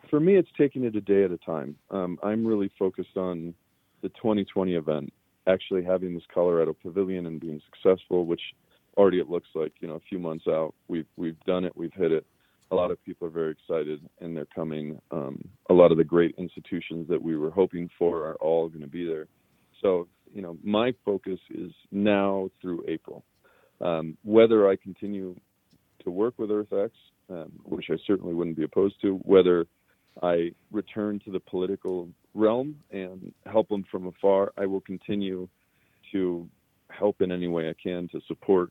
[0.08, 1.76] for me, it's taking it a day at a time.
[1.90, 3.54] Um, I'm really focused on
[4.02, 5.12] the 2020 event,
[5.46, 8.40] actually having this Colorado Pavilion and being successful, which
[8.96, 11.92] already it looks like you know a few months out we've we've done it, we've
[11.94, 12.26] hit it.
[12.72, 15.00] A lot of people are very excited and they're coming.
[15.12, 15.40] Um,
[15.70, 18.88] a lot of the great institutions that we were hoping for are all going to
[18.88, 19.28] be there.
[19.82, 23.24] So you know, my focus is now through April.
[23.80, 25.36] Um, whether I continue
[26.02, 26.90] to work with EarthX,
[27.28, 29.66] um, which I certainly wouldn't be opposed to, whether
[30.22, 34.52] I return to the political realm and help them from afar.
[34.56, 35.48] I will continue
[36.12, 36.48] to
[36.88, 38.70] help in any way I can to support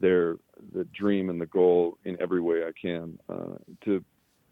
[0.00, 0.36] their
[0.72, 3.18] the dream and the goal in every way I can.
[3.28, 4.04] Uh, to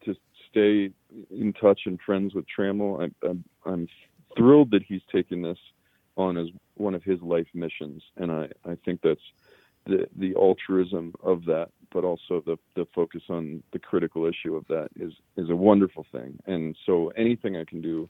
[0.05, 0.17] to
[0.51, 0.91] stay
[1.31, 3.03] in touch and friends with Trammell.
[3.03, 3.89] I, I'm, I'm
[4.37, 5.59] thrilled that he's taken this
[6.17, 9.21] on as one of his life missions, and I I think that's
[9.87, 14.67] the the altruism of that, but also the the focus on the critical issue of
[14.69, 16.39] that is is a wonderful thing.
[16.47, 18.09] And so anything I can do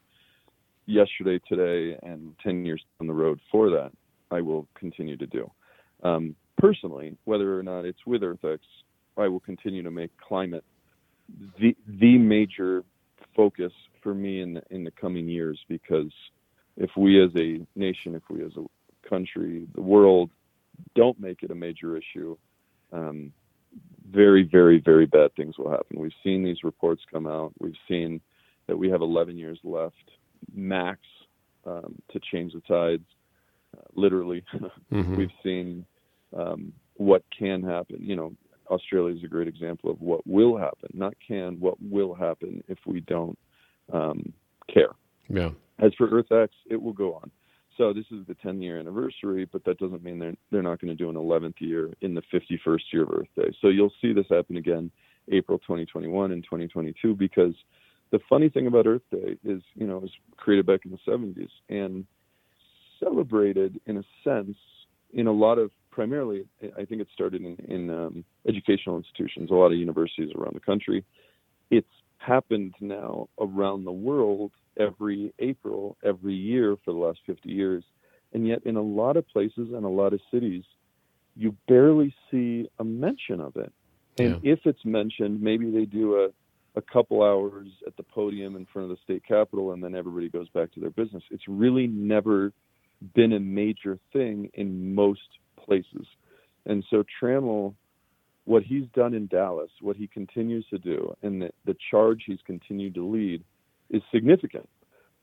[0.86, 3.92] yesterday, today, and ten years down the road for that,
[4.30, 5.50] I will continue to do.
[6.02, 8.58] Um, personally, whether or not it's with EarthX
[9.16, 10.64] I will continue to make climate
[11.58, 12.84] the the major
[13.36, 13.72] focus
[14.02, 16.12] for me in the in the coming years because
[16.76, 20.30] if we as a nation, if we as a country, the world
[20.94, 22.36] don't make it a major issue,
[22.92, 23.32] um,
[24.10, 25.98] very, very, very bad things will happen.
[25.98, 27.52] We've seen these reports come out.
[27.58, 28.20] We've seen
[28.66, 30.10] that we have 11 years left
[30.54, 31.00] max
[31.66, 33.04] um, to change the tides,
[33.76, 34.44] uh, literally.
[34.92, 35.16] Mhm.
[35.16, 35.84] We've seen
[36.36, 37.98] um, what can happen.
[38.00, 38.32] You know,
[38.70, 42.78] Australia is a great example of what will happen, not can, what will happen if
[42.86, 43.38] we don't
[43.92, 44.32] um,
[44.72, 44.90] care.
[45.28, 45.50] Yeah.
[45.78, 47.30] As for Earth X, it will go on.
[47.78, 50.94] So this is the 10 year anniversary, but that doesn't mean they're they're not going
[50.94, 53.50] to do an 11th year in the 51st year of Earth Day.
[53.60, 54.90] So you'll see this happen again
[55.30, 57.54] April 2021 and 2022 because
[58.10, 60.98] the funny thing about Earth Day is, you know, it was created back in the
[61.10, 62.04] 70s and
[63.00, 64.56] celebrated in a sense
[65.14, 66.44] in a lot of primarily
[66.76, 70.60] I think it started in, in um, educational institutions, a lot of universities around the
[70.60, 71.04] country.
[71.70, 71.86] It's
[72.18, 77.84] happened now around the world every April, every year for the last 50 years.
[78.32, 80.64] And yet, in a lot of places and a lot of cities,
[81.36, 83.72] you barely see a mention of it.
[84.18, 86.28] And if it's mentioned, maybe they do a,
[86.78, 90.28] a couple hours at the podium in front of the state capitol and then everybody
[90.28, 91.22] goes back to their business.
[91.30, 92.52] It's really never
[93.14, 95.20] been a major thing in most
[95.64, 96.06] places.
[96.66, 97.74] And so Trammell
[98.44, 102.40] what he's done in Dallas, what he continues to do, and the, the charge he's
[102.44, 103.44] continued to lead
[103.90, 104.68] is significant.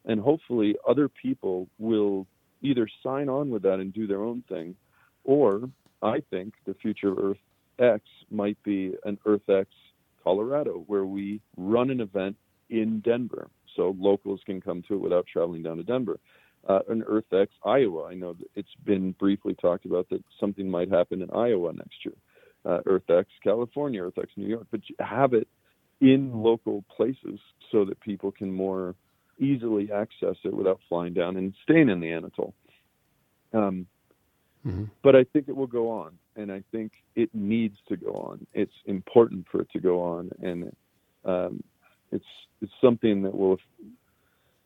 [0.06, 2.26] And hopefully, other people will
[2.62, 4.76] either sign on with that and do their own thing,
[5.24, 5.70] or
[6.02, 7.38] I think the future Earth
[7.78, 9.70] X might be an Earth X
[10.24, 12.38] Colorado, where we run an event
[12.70, 13.50] in Denver.
[13.76, 16.20] So locals can come to it without traveling down to Denver.
[16.68, 18.06] Uh, an Earth X Iowa.
[18.06, 22.06] I know that it's been briefly talked about that something might happen in Iowa next
[22.06, 22.14] year
[22.66, 25.48] uh, EarthX California, EarthX New York, but have it
[26.02, 27.40] in local places
[27.72, 28.96] so that people can more
[29.40, 32.54] easily access it without flying down and staying in the Anatole.
[33.54, 33.88] Um,
[35.02, 38.46] But I think it will go on, and I think it needs to go on.
[38.54, 40.76] It's important for it to go on, and
[41.24, 41.64] um,
[42.12, 42.26] it's
[42.62, 43.58] it's something that will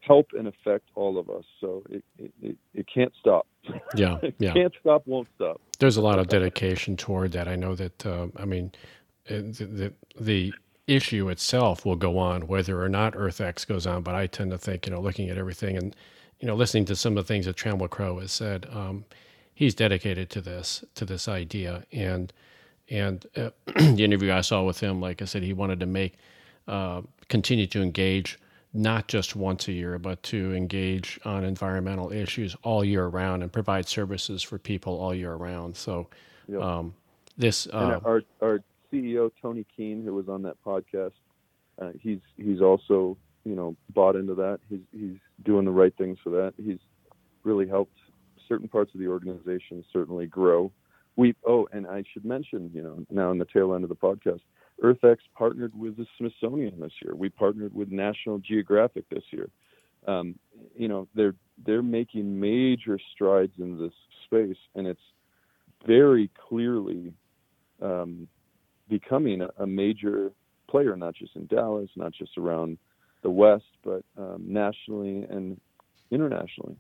[0.06, 1.46] help and affect all of us.
[1.62, 3.48] So it it, it, it can't stop.
[3.96, 4.54] Yeah, yeah.
[4.54, 5.62] can't stop, won't stop.
[5.80, 7.48] There's a lot of dedication toward that.
[7.48, 8.06] I know that.
[8.06, 8.72] Uh, I mean,
[9.30, 10.54] uh, the, the the
[10.88, 14.04] issue itself will go on whether or not EarthX goes on.
[14.04, 15.96] But I tend to think, you know, looking at everything and
[16.40, 19.06] you know, listening to some of the things that Trammell Crow has said, um,
[19.54, 21.86] he's dedicated to this to this idea.
[21.94, 22.34] And
[22.90, 26.16] and uh, the interview I saw with him, like I said, he wanted to make
[26.68, 28.40] uh, continue to engage
[28.74, 33.52] not just once a year, but to engage on environmental issues all year round and
[33.52, 35.76] provide services for people all year round.
[35.78, 36.08] So,
[36.48, 36.62] Yep.
[36.62, 36.94] um,
[37.38, 38.60] this uh, our our
[38.92, 41.14] CEO Tony Keene, who was on that podcast,
[41.82, 44.60] uh, he's he's also you know bought into that.
[44.70, 46.54] He's he's doing the right things for that.
[46.58, 46.80] He's
[47.44, 47.98] really helped
[48.48, 50.72] certain parts of the organization certainly grow.
[51.16, 53.96] We oh, and I should mention, you know, now in the tail end of the
[53.96, 54.42] podcast,
[54.82, 57.16] EarthX partnered with the Smithsonian this year.
[57.16, 59.50] We partnered with National Geographic this year.
[60.08, 60.36] Um,
[60.76, 63.94] you know, they're they're making major strides in this
[64.26, 65.02] space, and it's
[65.86, 67.14] very clearly
[67.82, 68.28] um,
[68.90, 70.32] becoming a, a major
[70.70, 72.78] player, not just in Dallas, not just around
[73.22, 75.60] the West, but um, nationally and
[76.12, 76.76] internationally.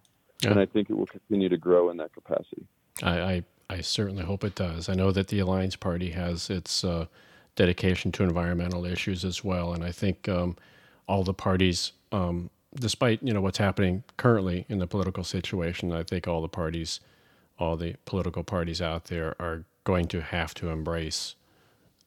[0.45, 2.65] And I think it will continue to grow in that capacity.
[3.01, 4.89] I, I I certainly hope it does.
[4.89, 7.05] I know that the Alliance Party has its uh,
[7.55, 10.55] dedication to environmental issues as well, and I think um,
[11.07, 16.03] all the parties, um, despite you know what's happening currently in the political situation, I
[16.03, 16.99] think all the parties,
[17.59, 21.35] all the political parties out there, are going to have to embrace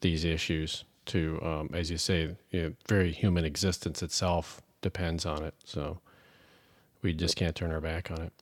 [0.01, 0.85] these issues.
[1.07, 5.55] To, um, as you say, you know, very human existence itself depends on it.
[5.65, 6.01] So
[7.01, 8.33] we just can't turn our back on it.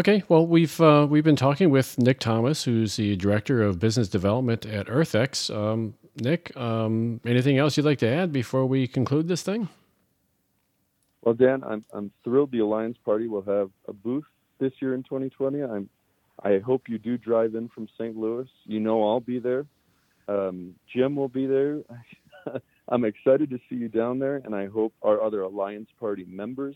[0.00, 4.08] Okay, well, we've uh, we've been talking with Nick Thomas, who's the director of business
[4.08, 5.54] development at EarthX.
[5.54, 9.68] Um, Nick, um, anything else you'd like to add before we conclude this thing?
[11.20, 14.24] Well, Dan, I'm I'm thrilled the Alliance Party will have a booth
[14.58, 15.62] this year in 2020.
[15.64, 15.90] I'm
[16.42, 18.16] I hope you do drive in from St.
[18.16, 18.48] Louis.
[18.64, 19.66] You know I'll be there.
[20.28, 21.80] Um, Jim will be there.
[22.88, 26.74] I'm excited to see you down there, and I hope our other Alliance Party members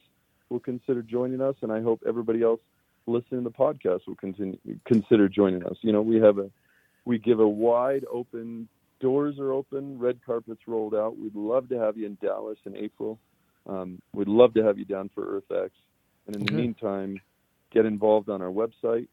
[0.50, 2.60] will consider joining us, and I hope everybody else
[3.06, 5.76] listening to the podcast will continue consider joining us.
[5.82, 6.50] You know, we have a
[7.04, 8.68] we give a wide open
[9.04, 11.18] doors are open, red carpets rolled out.
[11.18, 13.18] We'd love to have you in Dallas in April.
[13.66, 15.70] Um, we'd love to have you down for EarthX.
[16.26, 17.20] And in the meantime,
[17.70, 19.08] get involved on our website,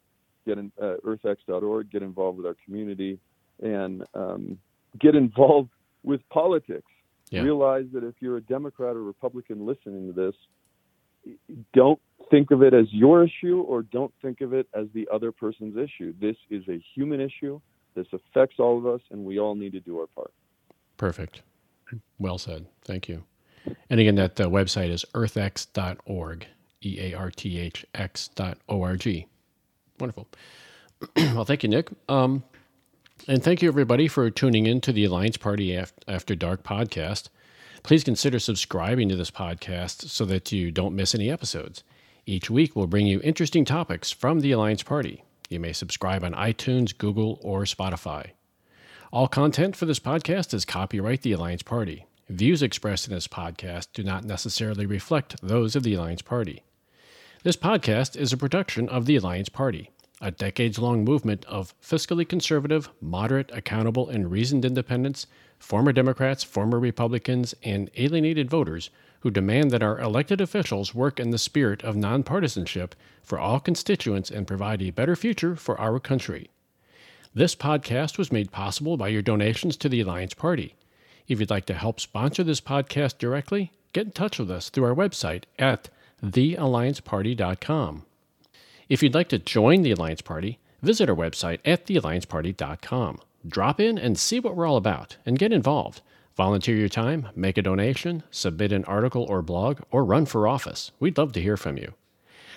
[0.45, 3.19] get in uh, earthx.org, get involved with our community,
[3.61, 4.57] and um,
[4.97, 5.69] get involved
[6.03, 6.89] with politics.
[7.29, 7.41] Yeah.
[7.41, 10.35] Realize that if you're a Democrat or Republican listening to this,
[11.73, 11.99] don't
[12.29, 15.77] think of it as your issue or don't think of it as the other person's
[15.77, 16.13] issue.
[16.19, 17.59] This is a human issue.
[17.93, 20.31] This affects all of us, and we all need to do our part.
[20.97, 21.41] Perfect.
[22.19, 22.67] Well said.
[22.85, 23.23] Thank you.
[23.89, 26.47] And again, that uh, website is earthx.org,
[26.83, 29.27] E A R T H X dot O R G.
[29.99, 30.27] Wonderful.
[31.15, 31.89] well, thank you, Nick.
[32.09, 32.43] Um,
[33.27, 37.29] and thank you, everybody, for tuning in to the Alliance Party After Dark podcast.
[37.83, 41.83] Please consider subscribing to this podcast so that you don't miss any episodes.
[42.25, 45.23] Each week, we'll bring you interesting topics from the Alliance Party.
[45.49, 48.31] You may subscribe on iTunes, Google, or Spotify.
[49.11, 52.05] All content for this podcast is copyright the Alliance Party.
[52.29, 56.63] Views expressed in this podcast do not necessarily reflect those of the Alliance Party.
[57.43, 59.89] This podcast is a production of the Alliance Party,
[60.21, 65.25] a decades long movement of fiscally conservative, moderate, accountable, and reasoned independents,
[65.57, 68.91] former Democrats, former Republicans, and alienated voters
[69.21, 72.91] who demand that our elected officials work in the spirit of nonpartisanship
[73.23, 76.49] for all constituents and provide a better future for our country.
[77.33, 80.75] This podcast was made possible by your donations to the Alliance Party.
[81.27, 84.85] If you'd like to help sponsor this podcast directly, get in touch with us through
[84.85, 85.89] our website at
[86.23, 88.05] theallianceparty.com.
[88.91, 93.19] If you'd like to join the Alliance Party, visit our website at theallianceparty.com.
[93.47, 96.01] Drop in and see what we're all about and get involved.
[96.35, 100.91] Volunteer your time, make a donation, submit an article or blog, or run for office.
[100.99, 101.93] We'd love to hear from you.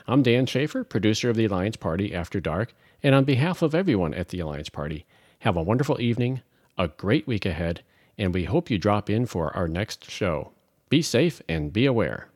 [0.09, 4.13] I'm Dan Schaefer, producer of the Alliance Party After Dark, and on behalf of everyone
[4.13, 5.07] at the Alliance Party,
[5.39, 6.41] have a wonderful evening,
[6.77, 7.85] a great week ahead,
[8.19, 10.51] and we hope you drop in for our next show.
[10.89, 12.27] Be safe and be aware.